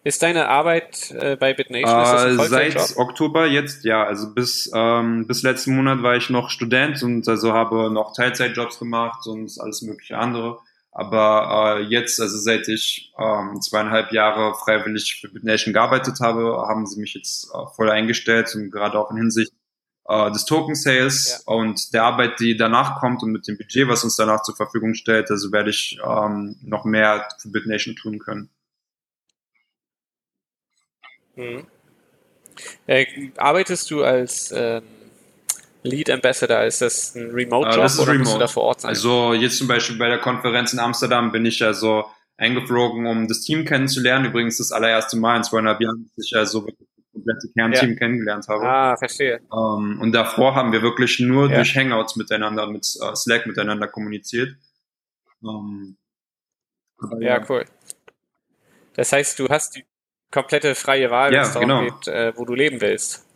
Ist 0.03 0.23
deine 0.23 0.47
Arbeit 0.47 1.11
äh, 1.11 1.35
bei 1.35 1.53
BitNation 1.53 2.39
äh, 2.39 2.47
seit 2.47 2.95
Oktober 2.95 3.45
jetzt 3.45 3.83
ja, 3.83 4.05
also 4.05 4.33
bis 4.33 4.71
ähm, 4.73 5.27
bis 5.27 5.43
letzten 5.43 5.75
Monat 5.75 6.01
war 6.01 6.15
ich 6.15 6.29
noch 6.29 6.49
Student 6.49 7.03
und 7.03 7.27
also 7.27 7.51
habe 7.51 7.91
noch 7.91 8.13
Teilzeitjobs 8.13 8.79
gemacht 8.79 9.27
und 9.27 9.51
alles 9.59 9.81
mögliche 9.81 10.17
andere. 10.17 10.59
Aber 10.97 11.77
äh, 11.77 11.83
jetzt, 11.83 12.19
also 12.19 12.39
seit 12.39 12.67
ich 12.67 13.13
ähm, 13.19 13.62
zweieinhalb 13.62 14.12
Jahre 14.12 14.55
freiwillig 14.55 15.19
für 15.21 15.29
BitNation 15.29 15.71
gearbeitet 15.71 16.21
habe, 16.21 16.65
haben 16.67 16.88
sie 16.88 16.99
mich 16.99 17.13
jetzt 17.13 17.51
äh, 17.53 17.67
voll 17.75 17.91
eingestellt 17.91 18.55
und 18.55 18.71
gerade 18.71 18.97
auch 18.97 19.12
in 19.12 19.17
Hinsicht 19.17 19.51
äh, 20.07 20.31
des 20.31 20.45
Token 20.45 20.73
Sales 20.73 21.43
ja. 21.45 21.53
und 21.53 21.93
der 21.93 22.03
Arbeit, 22.03 22.39
die 22.39 22.57
danach 22.57 22.99
kommt 22.99 23.21
und 23.21 23.31
mit 23.31 23.47
dem 23.47 23.60
Budget, 23.60 23.88
was 23.88 24.03
uns 24.03 24.15
danach 24.15 24.41
zur 24.41 24.55
Verfügung 24.55 24.95
stellt, 24.95 25.29
also 25.29 25.51
werde 25.51 25.69
ich 25.69 25.99
ähm, 26.03 26.55
noch 26.63 26.83
mehr 26.83 27.27
für 27.39 27.49
BitNation 27.49 27.95
tun 27.95 28.17
können. 28.17 28.49
Mhm. 31.36 31.67
Äh, 32.88 33.05
arbeitest 33.38 33.91
du 33.91 34.01
als 34.01 34.51
ähm, 34.51 34.81
Lead 35.88 36.10
Ambassador? 36.10 36.63
Ist 36.63 36.82
das 36.82 37.15
ein 37.15 37.32
Remote-Job 37.32 37.78
uh, 37.78 37.82
das 37.82 37.93
ist 37.93 38.00
oder 38.00 38.12
remote. 38.12 38.23
musst 38.23 38.36
du 38.36 38.39
da 38.39 38.47
vor 38.47 38.63
Ort 38.63 38.82
sein? 38.82 38.89
Also 38.89 39.34
jetzt 39.34 39.58
zum 39.58 39.67
Beispiel 39.67 39.97
bei 39.97 40.10
der 40.10 40.19
Konferenz 40.19 40.73
in 40.73 40.80
Amsterdam 40.80 41.32
bin 41.32 41.45
ich 41.45 41.63
also 41.63 42.06
eingeflogen, 42.38 43.06
um 43.06 43.28
das 43.28 43.41
Team 43.41 43.65
kennenzulernen. 43.65 44.26
Übrigens 44.26 44.58
das 44.58 44.71
allererste 44.71 45.17
Mal 45.17 45.38
in 45.38 45.43
zweieinhalb 45.43 45.82
Jahren, 45.82 46.10
dass 46.15 46.26
ich 46.26 46.36
also 46.36 46.65
wirklich 46.65 46.88
das 46.95 47.06
komplette 47.13 47.47
Kernteam 47.54 47.89
ja. 47.91 47.95
kennengelernt 47.95 48.47
habe. 48.47 48.63
Ah, 48.67 48.97
verstehe. 48.97 49.41
Um, 49.50 49.93
ähm, 49.93 50.02
und 50.02 50.12
davor 50.12 50.56
haben 50.56 50.71
wir 50.71 50.82
wirklich 50.82 51.19
nur 51.19 51.50
ja. 51.50 51.56
durch 51.56 51.76
Hangouts 51.76 52.15
miteinander, 52.15 52.67
mit 52.67 52.86
uh, 53.02 53.15
Slack 53.15 53.45
miteinander 53.47 53.88
kommuniziert. 53.88 54.56
Um, 55.41 55.97
ähm, 57.02 57.21
ja, 57.21 57.38
ja, 57.38 57.45
cool. 57.50 57.65
Das 58.93 59.12
heißt, 59.12 59.38
du 59.39 59.47
hast 59.50 59.76
die 59.76 59.86
komplette 60.32 60.76
freie 60.76 61.12
Wahl, 61.12 61.32
wenn 61.32 61.41
es 61.41 61.54
darum 61.54 61.67
genau. 61.67 61.84
geht, 61.84 62.08
äh, 62.08 62.34
wo 62.36 62.45
du 62.45 62.54
leben 62.54 62.82
willst. 62.82 63.26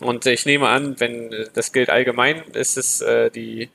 Und 0.00 0.26
ich 0.26 0.46
nehme 0.46 0.68
an, 0.68 0.98
wenn 0.98 1.30
das 1.54 1.72
gilt 1.72 1.90
allgemein, 1.90 2.42
ist 2.52 2.76
es 2.76 3.00
äh, 3.00 3.30
die, 3.30 3.70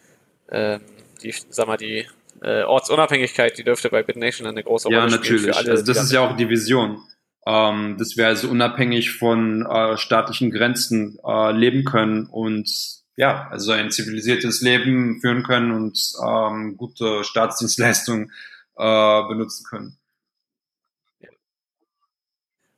äh, 0.48 0.80
die, 1.22 1.34
sag 1.50 1.68
mal, 1.68 1.78
die 1.78 2.06
äh, 2.42 2.64
Ortsunabhängigkeit, 2.64 3.58
die 3.58 3.64
dürfte 3.64 3.90
bei 3.90 4.04
BitNation 4.04 4.48
eine 4.48 4.64
große 4.64 4.88
Rolle 4.88 5.10
spielen. 5.10 5.12
Ja, 5.12 5.18
natürlich. 5.18 5.56
Alle, 5.56 5.72
also 5.72 5.86
das 5.86 6.04
ist 6.04 6.12
ja 6.12 6.22
auch 6.22 6.36
die 6.36 6.50
Vision, 6.50 7.02
ähm, 7.46 7.98
dass 7.98 8.18
wir 8.18 8.28
also 8.28 8.50
unabhängig 8.50 9.12
von 9.12 9.66
äh, 9.66 9.98
staatlichen 9.98 10.52
Grenzen 10.52 11.20
äh, 11.26 11.52
leben 11.52 11.86
können 11.86 12.26
und 12.26 12.70
ja, 13.18 13.48
also 13.50 13.72
ein 13.72 13.92
zivilisiertes 13.92 14.62
Leben 14.62 15.22
führen 15.22 15.44
können 15.44 15.72
und 15.72 15.98
ähm, 16.26 16.76
gute 16.76 17.24
Staatsdienstleistungen 17.24 18.32
äh, 18.78 19.28
benutzen 19.28 19.66
können. 19.70 19.98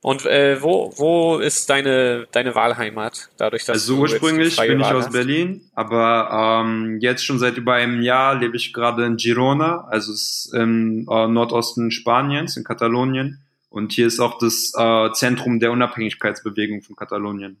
Und 0.00 0.26
äh, 0.26 0.62
wo, 0.62 0.92
wo 0.96 1.38
ist 1.38 1.68
deine, 1.70 2.28
deine 2.30 2.54
Wahlheimat? 2.54 3.30
Dadurch, 3.36 3.64
dass 3.64 3.74
also 3.74 3.96
ursprünglich 3.96 4.56
bin 4.56 4.80
ich 4.80 4.86
aus 4.86 5.06
hast? 5.06 5.12
Berlin, 5.12 5.68
aber 5.74 6.62
ähm, 6.62 6.98
jetzt 7.00 7.24
schon 7.24 7.40
seit 7.40 7.56
über 7.56 7.74
einem 7.74 8.00
Jahr 8.02 8.36
lebe 8.36 8.56
ich 8.56 8.72
gerade 8.72 9.04
in 9.04 9.16
Girona, 9.16 9.88
also 9.88 10.12
im 10.56 11.08
äh, 11.10 11.26
Nordosten 11.26 11.90
Spaniens, 11.90 12.56
in 12.56 12.62
Katalonien. 12.62 13.42
Und 13.70 13.92
hier 13.92 14.06
ist 14.06 14.20
auch 14.20 14.38
das 14.38 14.72
äh, 14.76 15.12
Zentrum 15.12 15.58
der 15.58 15.72
Unabhängigkeitsbewegung 15.72 16.82
von 16.82 16.94
Katalonien. 16.94 17.60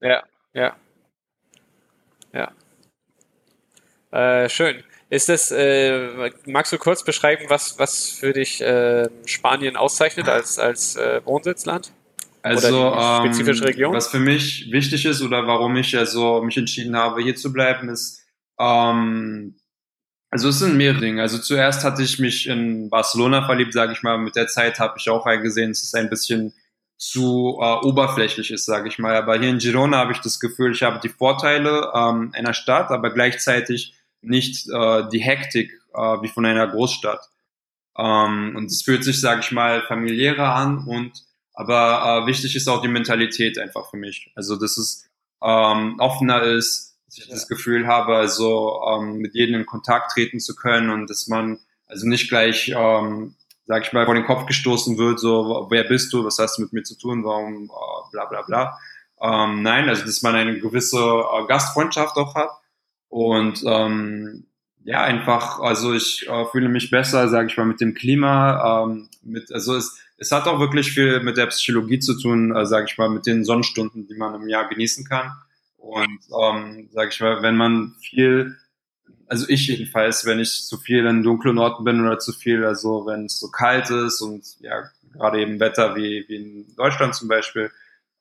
Ja, 0.00 0.22
ja. 0.52 0.76
Ja. 2.32 2.52
Äh, 4.12 4.48
schön. 4.48 4.84
Ist 5.10 5.28
das, 5.28 5.50
äh, 5.50 6.30
magst 6.46 6.72
du 6.72 6.78
kurz 6.78 7.02
beschreiben, 7.02 7.46
was, 7.48 7.78
was 7.80 8.10
für 8.10 8.32
dich 8.32 8.60
äh, 8.60 9.08
Spanien 9.26 9.76
auszeichnet 9.76 10.28
als, 10.28 10.58
als 10.58 10.94
äh, 10.94 11.20
Wohnsitzland? 11.24 11.92
Also, 12.42 12.94
spezifische 13.18 13.64
ähm, 13.64 13.66
Region? 13.66 13.92
was 13.92 14.08
für 14.08 14.20
mich 14.20 14.70
wichtig 14.70 15.04
ist 15.04 15.20
oder 15.20 15.46
warum 15.46 15.76
ich 15.76 15.98
also 15.98 16.40
mich 16.42 16.56
entschieden 16.56 16.96
habe, 16.96 17.22
hier 17.22 17.34
zu 17.34 17.52
bleiben, 17.52 17.88
ist, 17.88 18.24
ähm, 18.58 19.56
also 20.30 20.48
es 20.48 20.60
sind 20.60 20.76
mehrere 20.76 21.00
Dinge. 21.00 21.22
Also 21.22 21.38
zuerst 21.38 21.82
hatte 21.82 22.02
ich 22.02 22.20
mich 22.20 22.46
in 22.46 22.88
Barcelona 22.88 23.44
verliebt, 23.44 23.72
sage 23.72 23.92
ich 23.92 24.02
mal. 24.04 24.16
Mit 24.16 24.36
der 24.36 24.46
Zeit 24.46 24.78
habe 24.78 24.94
ich 24.96 25.10
auch 25.10 25.26
eingesehen, 25.26 25.70
dass 25.70 25.82
es 25.82 25.92
ein 25.92 26.08
bisschen 26.08 26.54
zu 26.96 27.58
äh, 27.60 27.84
oberflächlich 27.84 28.52
ist, 28.52 28.64
sage 28.64 28.88
ich 28.88 28.98
mal. 29.00 29.16
Aber 29.16 29.38
hier 29.38 29.48
in 29.48 29.58
Girona 29.58 29.98
habe 29.98 30.12
ich 30.12 30.20
das 30.20 30.38
Gefühl, 30.38 30.72
ich 30.72 30.84
habe 30.84 31.00
die 31.02 31.08
Vorteile 31.08 31.90
ähm, 31.94 32.30
einer 32.32 32.54
Stadt, 32.54 32.90
aber 32.90 33.10
gleichzeitig 33.10 33.94
nicht 34.22 34.68
äh, 34.68 35.08
die 35.10 35.20
Hektik 35.20 35.72
äh, 35.94 35.98
wie 36.22 36.28
von 36.28 36.46
einer 36.46 36.66
Großstadt. 36.66 37.28
Ähm, 37.96 38.54
und 38.56 38.66
es 38.66 38.82
fühlt 38.82 39.04
sich, 39.04 39.20
sage 39.20 39.40
ich 39.40 39.52
mal, 39.52 39.82
familiärer 39.82 40.54
an 40.54 40.84
und 40.86 41.24
aber 41.52 42.22
äh, 42.22 42.26
wichtig 42.26 42.56
ist 42.56 42.68
auch 42.68 42.80
die 42.80 42.88
Mentalität 42.88 43.58
einfach 43.58 43.90
für 43.90 43.96
mich. 43.96 44.30
Also 44.34 44.56
dass 44.56 44.78
es 44.78 45.10
ähm, 45.42 45.96
offener 45.98 46.42
ist, 46.42 46.96
dass 47.06 47.18
ich 47.18 47.28
das 47.28 47.48
Gefühl 47.48 47.86
habe, 47.86 48.16
also 48.16 48.80
ähm, 48.88 49.18
mit 49.18 49.34
jedem 49.34 49.56
in 49.56 49.66
Kontakt 49.66 50.12
treten 50.12 50.40
zu 50.40 50.54
können 50.54 50.90
und 50.90 51.10
dass 51.10 51.26
man 51.26 51.58
also 51.86 52.06
nicht 52.06 52.28
gleich, 52.28 52.72
ähm, 52.74 53.34
sag 53.66 53.84
ich 53.84 53.92
mal, 53.92 54.06
vor 54.06 54.14
den 54.14 54.24
Kopf 54.24 54.46
gestoßen 54.46 54.96
wird, 54.96 55.18
so 55.18 55.66
wer 55.70 55.84
bist 55.84 56.12
du, 56.12 56.24
was 56.24 56.38
hast 56.38 56.56
du 56.56 56.62
mit 56.62 56.72
mir 56.72 56.82
zu 56.84 56.96
tun, 56.96 57.24
warum, 57.24 57.64
äh, 57.64 58.10
bla 58.12 58.24
bla 58.26 58.42
bla. 58.42 58.78
Ähm, 59.20 59.62
nein, 59.62 59.88
also 59.88 60.06
dass 60.06 60.22
man 60.22 60.36
eine 60.36 60.58
gewisse 60.60 60.98
äh, 60.98 61.46
Gastfreundschaft 61.46 62.16
auch 62.16 62.34
hat 62.36 62.59
und 63.10 63.62
ähm, 63.66 64.46
ja, 64.84 65.02
einfach, 65.02 65.60
also 65.60 65.92
ich 65.92 66.26
äh, 66.26 66.44
fühle 66.46 66.70
mich 66.70 66.90
besser, 66.90 67.28
sage 67.28 67.48
ich 67.48 67.56
mal, 67.58 67.66
mit 67.66 67.82
dem 67.82 67.92
Klima. 67.92 68.84
Ähm, 68.84 69.10
mit, 69.22 69.52
also 69.52 69.76
es, 69.76 69.98
es 70.16 70.32
hat 70.32 70.46
auch 70.46 70.58
wirklich 70.58 70.92
viel 70.92 71.20
mit 71.20 71.36
der 71.36 71.46
Psychologie 71.46 71.98
zu 71.98 72.18
tun, 72.18 72.56
äh, 72.56 72.64
sage 72.64 72.86
ich 72.88 72.96
mal, 72.96 73.10
mit 73.10 73.26
den 73.26 73.44
Sonnenstunden, 73.44 74.06
die 74.08 74.14
man 74.14 74.40
im 74.40 74.48
Jahr 74.48 74.68
genießen 74.68 75.04
kann. 75.04 75.32
Und 75.76 76.20
ähm, 76.42 76.88
sage 76.92 77.10
ich 77.12 77.20
mal, 77.20 77.42
wenn 77.42 77.56
man 77.56 77.94
viel 78.00 78.56
also 79.30 79.46
ich 79.48 79.68
jedenfalls, 79.68 80.26
wenn 80.26 80.40
ich 80.40 80.66
zu 80.66 80.76
viel 80.76 81.06
in 81.06 81.22
dunklen 81.22 81.56
Orten 81.58 81.84
bin 81.84 82.04
oder 82.04 82.18
zu 82.18 82.32
viel, 82.32 82.64
also 82.64 83.06
wenn 83.06 83.26
es 83.26 83.38
so 83.38 83.48
kalt 83.48 83.88
ist 83.88 84.20
und 84.20 84.44
ja, 84.58 84.90
gerade 85.12 85.40
eben 85.40 85.60
Wetter 85.60 85.94
wie, 85.94 86.24
wie 86.26 86.34
in 86.34 86.74
Deutschland 86.76 87.14
zum 87.14 87.28
Beispiel, 87.28 87.70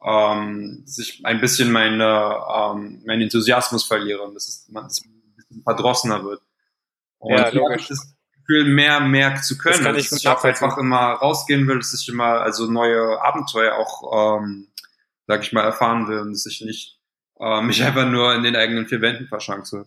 ähm, 0.03 0.83
dass 0.85 0.97
ich 0.97 1.25
ein 1.25 1.41
bisschen 1.41 1.71
meine, 1.71 2.03
ähm, 2.03 3.01
meinen 3.05 3.23
Enthusiasmus 3.23 3.85
verliere 3.85 4.21
und 4.21 4.33
dass 4.33 4.47
es 4.47 4.67
man 4.69 4.85
dass 4.85 5.03
ein 5.03 5.33
bisschen 5.35 5.63
verdrossener 5.63 6.23
wird. 6.23 6.41
Und 7.17 7.37
ja, 7.37 7.49
logisch. 7.49 7.89
das 7.89 8.15
Gefühl, 8.33 8.73
mehr, 8.73 9.01
mehr 9.01 9.35
zu 9.41 9.57
können. 9.57 9.75
Das 9.75 9.83
kann 9.83 9.95
ich 9.95 10.09
dass 10.09 10.19
ich 10.19 10.27
auch 10.27 10.43
einfach 10.43 10.77
immer 10.77 11.13
rausgehen 11.13 11.67
will, 11.67 11.77
dass 11.77 11.93
ich 11.93 12.07
immer 12.07 12.41
also 12.41 12.71
neue 12.71 13.21
Abenteuer 13.21 13.75
auch, 13.75 14.39
ähm, 14.39 14.69
sag 15.27 15.43
ich 15.43 15.51
mal, 15.51 15.63
erfahren 15.63 16.07
will 16.07 16.19
und 16.19 16.31
dass 16.31 16.45
ich 16.45 16.61
nicht 16.61 16.99
äh, 17.39 17.61
mich 17.61 17.83
einfach 17.83 18.07
nur 18.07 18.33
in 18.35 18.43
den 18.43 18.55
eigenen 18.55 18.87
vier 18.87 19.01
Wänden 19.01 19.27
verschanze. 19.27 19.85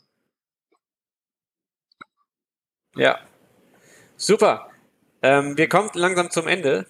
Ja. 2.94 3.18
Super. 4.16 4.70
Ähm, 5.22 5.57
wir 5.57 5.68
kommen 5.68 5.90
langsam 5.94 6.31
zum 6.31 6.46
Ende. 6.46 6.87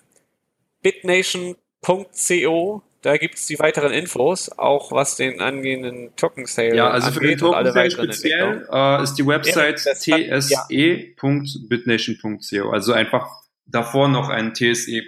bitnation.co, 0.82 2.82
da 3.02 3.16
gibt 3.16 3.34
es 3.34 3.46
die 3.46 3.58
weiteren 3.58 3.92
Infos, 3.92 4.56
auch 4.56 4.92
was 4.92 5.16
den 5.16 5.40
angehenden 5.40 6.14
Token 6.16 6.46
Sale 6.46 6.76
Ja, 6.76 6.90
also 6.90 7.10
für 7.10 7.26
den 7.26 7.36
Token 7.36 7.72
Sale 7.72 7.90
speziell 7.90 8.68
äh, 8.72 9.02
ist 9.02 9.14
die 9.14 9.26
Website 9.26 9.84
ja, 10.06 10.38
tse.bitnation.co. 10.68 12.70
Also 12.70 12.92
einfach 12.92 13.28
davor 13.66 14.06
noch 14.08 14.28
ein 14.28 14.54
tse. 14.54 15.02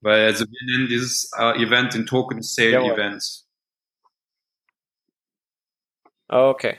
Weil 0.00 0.26
also 0.26 0.44
wir 0.44 0.66
nennen 0.70 0.86
dieses 0.88 1.32
äh, 1.36 1.60
Event 1.62 1.94
den 1.94 2.06
Token 2.06 2.42
Sale 2.42 2.70
Jawohl. 2.70 2.92
Event. 2.92 3.24
Okay. 6.28 6.76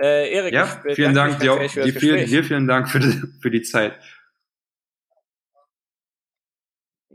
Äh, 0.00 0.32
Erik, 0.32 0.54
ja, 0.54 0.80
vielen 0.94 1.14
Dank 1.14 1.40
dir, 1.40 1.58
dir, 1.58 1.92
vielen, 1.92 2.24
dir 2.26 2.44
vielen 2.44 2.68
Dank 2.68 2.88
für 2.88 3.00
die, 3.00 3.20
für 3.40 3.50
die 3.50 3.62
Zeit. 3.62 3.98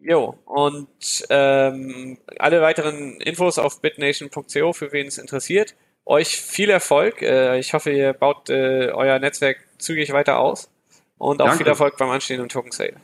Jo, 0.06 0.38
und 0.46 1.26
ähm, 1.30 2.18
alle 2.38 2.62
weiteren 2.62 3.22
Infos 3.22 3.58
auf 3.58 3.80
bitnation.co, 3.80 4.74
für 4.74 4.92
wen 4.92 5.08
es 5.08 5.18
interessiert. 5.18 5.76
Euch 6.06 6.42
viel 6.42 6.70
Erfolg. 6.70 7.22
Äh, 7.22 7.58
ich 7.60 7.74
hoffe, 7.74 7.92
ihr 7.92 8.12
baut 8.12 8.50
äh, 8.50 8.90
euer 8.94 9.20
Netzwerk 9.20 9.58
zügig 9.78 10.12
weiter 10.12 10.40
aus. 10.40 10.70
Und 11.18 11.42
auch 11.42 11.46
Danke. 11.46 11.60
viel 11.60 11.68
Erfolg 11.68 11.98
beim 11.98 12.10
anstehenden 12.10 12.50
Token 12.50 12.72
Sale. 12.72 12.96